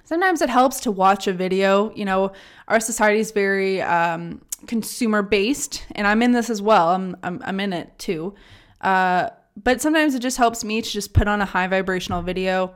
Sometimes 0.07 0.41
it 0.41 0.49
helps 0.49 0.79
to 0.79 0.89
watch 0.89 1.27
a 1.27 1.33
video. 1.33 1.93
You 1.93 2.05
know, 2.05 2.31
our 2.69 2.79
society 2.79 3.19
is 3.19 3.31
very 3.31 3.81
um, 3.81 4.39
consumer 4.65 5.21
based, 5.21 5.85
and 5.95 6.07
I'm 6.07 6.21
in 6.21 6.31
this 6.31 6.49
as 6.49 6.61
well. 6.61 6.91
I'm, 6.91 7.17
I'm, 7.23 7.41
I'm 7.43 7.59
in 7.59 7.73
it 7.73 7.99
too. 7.99 8.33
Uh, 8.79 9.31
but 9.61 9.81
sometimes 9.81 10.15
it 10.15 10.19
just 10.19 10.37
helps 10.37 10.63
me 10.63 10.81
to 10.81 10.89
just 10.89 11.11
put 11.11 11.27
on 11.27 11.41
a 11.41 11.45
high 11.45 11.67
vibrational 11.67 12.21
video. 12.21 12.73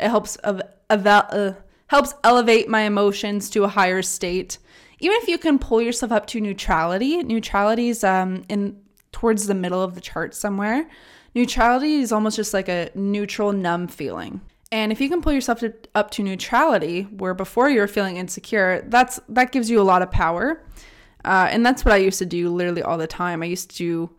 It 0.00 0.08
helps 0.08 0.34
of 0.34 0.60
uh, 0.90 1.52
helps 1.86 2.14
elevate 2.24 2.68
my 2.68 2.80
emotions 2.80 3.48
to 3.50 3.62
a 3.62 3.68
higher 3.68 4.02
state. 4.02 4.58
Even 4.98 5.16
if 5.22 5.28
you 5.28 5.38
can 5.38 5.60
pull 5.60 5.80
yourself 5.80 6.10
up 6.10 6.26
to 6.26 6.40
neutrality, 6.40 7.22
neutrality 7.22 7.88
is 7.88 8.02
um, 8.02 8.42
in 8.48 8.80
towards 9.12 9.46
the 9.46 9.54
middle 9.54 9.80
of 9.80 9.94
the 9.94 10.00
chart 10.00 10.34
somewhere. 10.34 10.90
Neutrality 11.36 12.00
is 12.00 12.10
almost 12.10 12.34
just 12.34 12.52
like 12.52 12.68
a 12.68 12.90
neutral, 12.96 13.52
numb 13.52 13.86
feeling. 13.86 14.40
And 14.72 14.92
if 14.92 15.00
you 15.00 15.08
can 15.08 15.20
pull 15.20 15.32
yourself 15.32 15.60
to, 15.60 15.74
up 15.94 16.10
to 16.12 16.22
neutrality, 16.22 17.02
where 17.02 17.34
before 17.34 17.68
you 17.68 17.80
were 17.80 17.88
feeling 17.88 18.16
insecure, 18.16 18.82
that's 18.86 19.18
that 19.28 19.50
gives 19.50 19.68
you 19.68 19.80
a 19.80 19.82
lot 19.82 20.02
of 20.02 20.10
power. 20.10 20.62
Uh, 21.24 21.48
and 21.50 21.66
that's 21.66 21.84
what 21.84 21.92
I 21.92 21.98
used 21.98 22.18
to 22.20 22.26
do 22.26 22.48
literally 22.48 22.82
all 22.82 22.98
the 22.98 23.06
time. 23.06 23.42
I 23.42 23.46
used 23.46 23.76
to. 23.78 24.10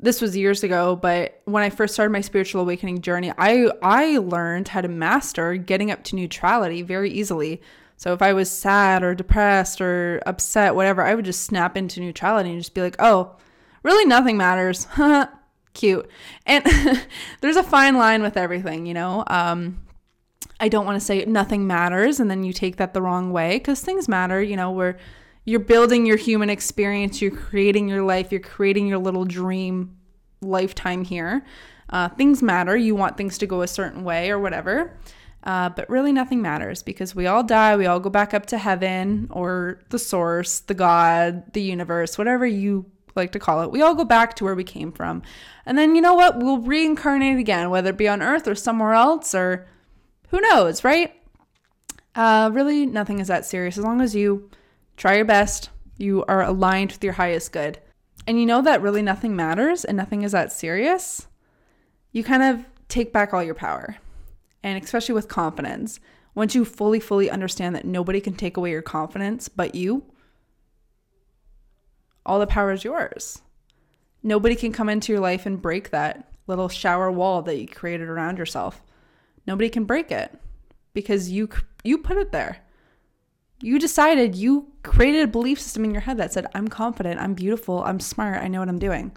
This 0.00 0.20
was 0.20 0.36
years 0.36 0.62
ago, 0.62 0.96
but 0.96 1.40
when 1.46 1.62
I 1.62 1.70
first 1.70 1.94
started 1.94 2.12
my 2.12 2.20
spiritual 2.20 2.60
awakening 2.60 3.00
journey, 3.00 3.32
I 3.38 3.70
I 3.80 4.18
learned 4.18 4.68
how 4.68 4.82
to 4.82 4.88
master 4.88 5.56
getting 5.56 5.90
up 5.90 6.04
to 6.04 6.16
neutrality 6.16 6.82
very 6.82 7.10
easily. 7.10 7.62
So 7.96 8.12
if 8.12 8.20
I 8.20 8.34
was 8.34 8.50
sad 8.50 9.02
or 9.02 9.14
depressed 9.14 9.80
or 9.80 10.20
upset, 10.26 10.74
whatever, 10.74 11.02
I 11.02 11.14
would 11.14 11.24
just 11.24 11.44
snap 11.44 11.76
into 11.76 12.00
neutrality 12.00 12.50
and 12.50 12.60
just 12.60 12.74
be 12.74 12.82
like, 12.82 12.96
"Oh, 12.98 13.36
really, 13.82 14.04
nothing 14.04 14.36
matters." 14.36 14.86
cute. 15.74 16.08
And 16.46 16.64
there's 17.40 17.56
a 17.56 17.62
fine 17.62 17.96
line 17.96 18.22
with 18.22 18.36
everything, 18.36 18.86
you 18.86 18.94
know. 18.94 19.24
Um, 19.26 19.80
I 20.60 20.68
don't 20.68 20.86
want 20.86 20.96
to 20.96 21.04
say 21.04 21.24
nothing 21.24 21.66
matters 21.66 22.20
and 22.20 22.30
then 22.30 22.44
you 22.44 22.52
take 22.52 22.76
that 22.76 22.94
the 22.94 23.02
wrong 23.02 23.32
way 23.32 23.58
because 23.58 23.80
things 23.80 24.08
matter, 24.08 24.42
you 24.42 24.56
know, 24.56 24.70
where 24.70 24.96
you're 25.44 25.60
building 25.60 26.06
your 26.06 26.16
human 26.16 26.48
experience, 26.48 27.20
you're 27.20 27.30
creating 27.30 27.88
your 27.88 28.02
life, 28.02 28.32
you're 28.32 28.40
creating 28.40 28.86
your 28.86 28.98
little 28.98 29.24
dream 29.24 29.96
lifetime 30.40 31.04
here. 31.04 31.44
Uh, 31.90 32.08
things 32.08 32.42
matter. 32.42 32.76
You 32.76 32.94
want 32.94 33.16
things 33.16 33.36
to 33.38 33.46
go 33.46 33.62
a 33.62 33.68
certain 33.68 34.04
way 34.04 34.30
or 34.30 34.38
whatever. 34.38 34.96
Uh, 35.42 35.68
but 35.68 35.88
really, 35.90 36.12
nothing 36.12 36.40
matters 36.40 36.82
because 36.82 37.14
we 37.14 37.26
all 37.26 37.42
die. 37.42 37.76
We 37.76 37.84
all 37.84 38.00
go 38.00 38.08
back 38.08 38.32
up 38.32 38.46
to 38.46 38.58
heaven 38.58 39.28
or 39.30 39.80
the 39.90 39.98
source, 39.98 40.60
the 40.60 40.72
God, 40.72 41.52
the 41.52 41.60
universe, 41.60 42.16
whatever 42.16 42.46
you 42.46 42.86
like 43.14 43.32
to 43.32 43.38
call 43.38 43.62
it. 43.62 43.70
We 43.70 43.82
all 43.82 43.94
go 43.94 44.04
back 44.04 44.34
to 44.36 44.44
where 44.44 44.54
we 44.54 44.64
came 44.64 44.92
from. 44.92 45.22
And 45.66 45.78
then 45.78 45.94
you 45.94 46.02
know 46.02 46.14
what? 46.14 46.38
We'll 46.38 46.58
reincarnate 46.58 47.38
again, 47.38 47.70
whether 47.70 47.90
it 47.90 47.98
be 47.98 48.08
on 48.08 48.22
Earth 48.22 48.48
or 48.48 48.54
somewhere 48.54 48.92
else 48.92 49.34
or 49.34 49.66
who 50.28 50.40
knows, 50.40 50.84
right? 50.84 51.14
Uh, 52.14 52.50
really, 52.52 52.86
nothing 52.86 53.18
is 53.18 53.28
that 53.28 53.44
serious. 53.44 53.78
As 53.78 53.84
long 53.84 54.00
as 54.00 54.14
you 54.14 54.50
try 54.96 55.16
your 55.16 55.24
best, 55.24 55.70
you 55.98 56.24
are 56.26 56.42
aligned 56.42 56.92
with 56.92 57.04
your 57.04 57.14
highest 57.14 57.52
good. 57.52 57.78
And 58.26 58.40
you 58.40 58.46
know 58.46 58.62
that 58.62 58.82
really 58.82 59.02
nothing 59.02 59.36
matters 59.36 59.84
and 59.84 59.96
nothing 59.96 60.22
is 60.22 60.32
that 60.32 60.52
serious, 60.52 61.26
you 62.12 62.24
kind 62.24 62.42
of 62.42 62.64
take 62.88 63.12
back 63.12 63.34
all 63.34 63.42
your 63.42 63.54
power. 63.54 63.96
And 64.62 64.82
especially 64.82 65.14
with 65.14 65.28
confidence, 65.28 66.00
once 66.34 66.54
you 66.54 66.64
fully, 66.64 67.00
fully 67.00 67.30
understand 67.30 67.76
that 67.76 67.84
nobody 67.84 68.20
can 68.20 68.34
take 68.34 68.56
away 68.56 68.70
your 68.70 68.82
confidence 68.82 69.48
but 69.48 69.74
you, 69.74 70.04
all 72.26 72.38
the 72.38 72.46
power 72.46 72.72
is 72.72 72.84
yours. 72.84 73.42
Nobody 74.22 74.54
can 74.54 74.72
come 74.72 74.88
into 74.88 75.12
your 75.12 75.20
life 75.20 75.46
and 75.46 75.60
break 75.60 75.90
that 75.90 76.32
little 76.46 76.68
shower 76.68 77.10
wall 77.10 77.42
that 77.42 77.58
you 77.58 77.66
created 77.66 78.08
around 78.08 78.38
yourself. 78.38 78.82
Nobody 79.46 79.68
can 79.68 79.84
break 79.84 80.10
it 80.10 80.38
because 80.94 81.30
you 81.30 81.48
you 81.82 81.98
put 81.98 82.16
it 82.16 82.32
there. 82.32 82.58
You 83.60 83.78
decided 83.78 84.34
you 84.34 84.72
created 84.82 85.22
a 85.22 85.28
belief 85.28 85.60
system 85.60 85.84
in 85.84 85.92
your 85.92 86.02
head 86.02 86.16
that 86.16 86.32
said 86.32 86.46
I'm 86.54 86.68
confident, 86.68 87.20
I'm 87.20 87.34
beautiful, 87.34 87.82
I'm 87.84 88.00
smart, 88.00 88.42
I 88.42 88.48
know 88.48 88.60
what 88.60 88.68
I'm 88.68 88.78
doing. 88.78 89.16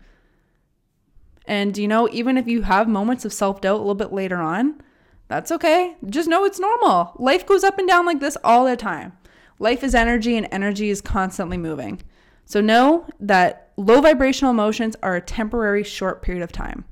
And 1.45 1.77
you 1.77 1.87
know, 1.87 2.09
even 2.11 2.37
if 2.37 2.47
you 2.47 2.63
have 2.63 2.89
moments 2.89 3.23
of 3.23 3.33
self-doubt 3.33 3.75
a 3.75 3.77
little 3.77 3.95
bit 3.95 4.11
later 4.11 4.37
on, 4.37 4.81
that's 5.29 5.51
okay. 5.51 5.95
Just 6.09 6.29
know 6.29 6.45
it's 6.45 6.59
normal. 6.59 7.13
Life 7.17 7.45
goes 7.45 7.63
up 7.63 7.79
and 7.79 7.87
down 7.87 8.05
like 8.05 8.19
this 8.19 8.37
all 8.43 8.65
the 8.65 8.75
time. 8.75 9.13
Life 9.59 9.83
is 9.83 9.95
energy 9.95 10.37
and 10.37 10.47
energy 10.51 10.89
is 10.89 11.01
constantly 11.01 11.57
moving. 11.57 12.01
So 12.47 12.61
know 12.61 13.05
that 13.19 13.73
low 13.75 13.99
vibrational 13.99 14.51
emotions 14.51 14.95
are 15.03 15.17
a 15.17 15.21
temporary 15.21 15.83
short 15.83 16.21
period 16.21 16.41
of 16.41 16.51
time. 16.53 16.85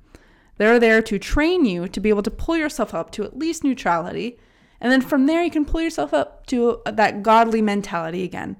They're 0.57 0.79
there 0.79 1.01
to 1.03 1.17
train 1.17 1.63
you 1.63 1.87
to 1.87 1.99
be 2.01 2.09
able 2.09 2.23
to 2.23 2.31
pull 2.31 2.57
yourself 2.57 2.93
up 2.93 3.09
to 3.11 3.23
at 3.23 3.39
least 3.39 3.63
neutrality. 3.63 4.37
And 4.81 4.91
then 4.91 4.99
from 4.99 5.27
there, 5.27 5.45
you 5.45 5.49
can 5.49 5.63
pull 5.63 5.79
yourself 5.79 6.13
up 6.13 6.45
to 6.47 6.81
uh, 6.85 6.91
that 6.91 7.23
godly 7.23 7.61
mentality 7.61 8.23
again 8.23 8.57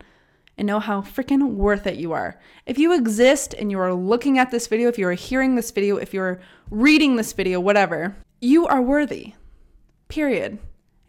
and 0.57 0.65
know 0.65 0.79
how 0.79 1.01
freaking 1.01 1.55
worth 1.55 1.85
it 1.85 1.97
you 1.97 2.13
are. 2.13 2.39
If 2.65 2.77
you 2.79 2.93
exist 2.93 3.53
and 3.53 3.69
you 3.69 3.79
are 3.79 3.93
looking 3.93 4.39
at 4.39 4.51
this 4.51 4.67
video, 4.67 4.87
if 4.87 4.97
you 4.97 5.05
are 5.09 5.13
hearing 5.13 5.55
this 5.55 5.71
video, 5.71 5.97
if 5.97 6.13
you're 6.13 6.39
reading 6.69 7.17
this 7.17 7.33
video, 7.33 7.59
whatever, 7.59 8.15
you 8.39 8.67
are 8.67 8.81
worthy. 8.81 9.33
Period. 10.07 10.59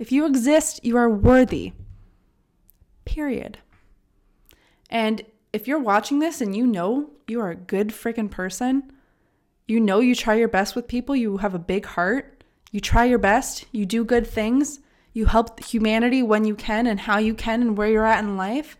If 0.01 0.11
you 0.11 0.27
exist, 0.27 0.85
you 0.85 0.97
are 0.97 1.09
worthy. 1.09 1.75
Period. 3.05 3.59
And 4.91 5.23
if 5.57 5.67
you're 5.67 5.79
watching 5.79 6.19
this 6.19 6.43
and 6.43 6.55
you 6.55 6.67
know 6.67 7.09
you 7.27 7.41
are 7.41 7.49
a 7.49 7.57
good 7.57 7.89
freaking 7.89 8.31
person, 8.31 8.93
you 9.67 9.81
know 9.81 10.01
you 10.01 10.15
try 10.15 10.35
your 10.35 10.49
best 10.49 10.77
with 10.77 10.87
people, 10.87 11.17
you 11.17 11.39
have 11.39 11.55
a 11.55 11.59
big 11.59 11.87
heart, 11.87 12.45
you 12.73 12.79
try 12.79 13.07
your 13.07 13.19
best, 13.19 13.65
you 13.73 13.87
do 13.87 14.05
good 14.05 14.27
things, 14.27 14.81
you 15.15 15.25
help 15.25 15.65
humanity 15.65 16.23
when 16.23 16.45
you 16.45 16.55
can 16.55 16.87
and 16.87 17.01
how 17.01 17.17
you 17.17 17.33
can 17.33 17.63
and 17.63 17.79
where 17.79 17.89
you're 17.89 18.05
at 18.05 18.23
in 18.23 18.37
life, 18.37 18.77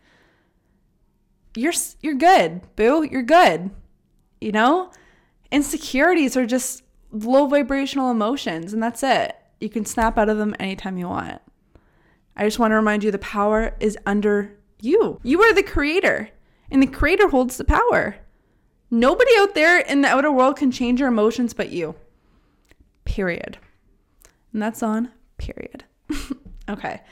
you're 1.57 1.73
you're 2.03 2.15
good, 2.15 2.61
boo. 2.77 3.09
You're 3.11 3.23
good. 3.23 3.71
You 4.39 4.53
know? 4.53 4.93
Insecurities 5.51 6.37
are 6.37 6.45
just 6.45 6.83
low 7.11 7.47
vibrational 7.47 8.11
emotions 8.11 8.75
and 8.75 8.83
that's 8.83 9.03
it. 9.03 9.35
You 9.61 9.71
can 9.71 9.87
snap 9.87 10.19
out 10.19 10.29
of 10.29 10.37
them 10.37 10.55
anytime 10.61 10.99
you 10.99 11.09
want. 11.09 11.41
I 12.37 12.45
just 12.45 12.59
want 12.59 12.73
to 12.73 12.77
remind 12.77 13.03
you 13.03 13.11
the 13.11 13.19
power 13.19 13.75
is 13.81 13.97
under 14.05 14.59
you. 14.83 15.19
You 15.23 15.41
are 15.41 15.55
the 15.55 15.63
creator, 15.63 16.29
and 16.71 16.83
the 16.83 16.87
creator 16.87 17.29
holds 17.29 17.57
the 17.57 17.65
power. 17.65 18.17
Nobody 18.91 19.31
out 19.39 19.55
there 19.55 19.81
in 19.81 20.03
the 20.03 20.09
outer 20.09 20.31
world 20.31 20.57
can 20.57 20.71
change 20.71 21.01
your 21.01 21.09
emotions 21.09 21.55
but 21.55 21.71
you. 21.71 21.95
Period. 23.05 23.59
And 24.53 24.63
that's 24.63 24.83
on 24.83 25.11
period. 25.39 25.85
okay. 26.69 27.03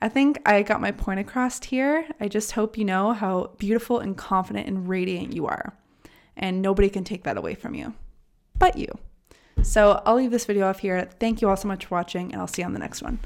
I 0.00 0.08
think 0.08 0.40
I 0.46 0.62
got 0.62 0.80
my 0.80 0.90
point 0.90 1.20
across 1.20 1.62
here. 1.64 2.06
I 2.20 2.28
just 2.28 2.52
hope 2.52 2.76
you 2.76 2.84
know 2.84 3.12
how 3.12 3.52
beautiful 3.58 3.98
and 3.98 4.16
confident 4.16 4.68
and 4.68 4.88
radiant 4.88 5.34
you 5.34 5.46
are. 5.46 5.76
And 6.36 6.62
nobody 6.62 6.88
can 6.88 7.04
take 7.04 7.24
that 7.24 7.36
away 7.36 7.54
from 7.54 7.74
you 7.74 7.94
but 8.58 8.78
you. 8.78 8.88
So 9.62 10.02
I'll 10.04 10.16
leave 10.16 10.30
this 10.30 10.44
video 10.44 10.66
off 10.68 10.80
here. 10.80 11.08
Thank 11.20 11.40
you 11.42 11.48
all 11.48 11.56
so 11.56 11.68
much 11.68 11.86
for 11.86 11.94
watching, 11.94 12.32
and 12.32 12.40
I'll 12.40 12.46
see 12.46 12.62
you 12.62 12.66
on 12.66 12.72
the 12.72 12.78
next 12.78 13.02
one. 13.02 13.18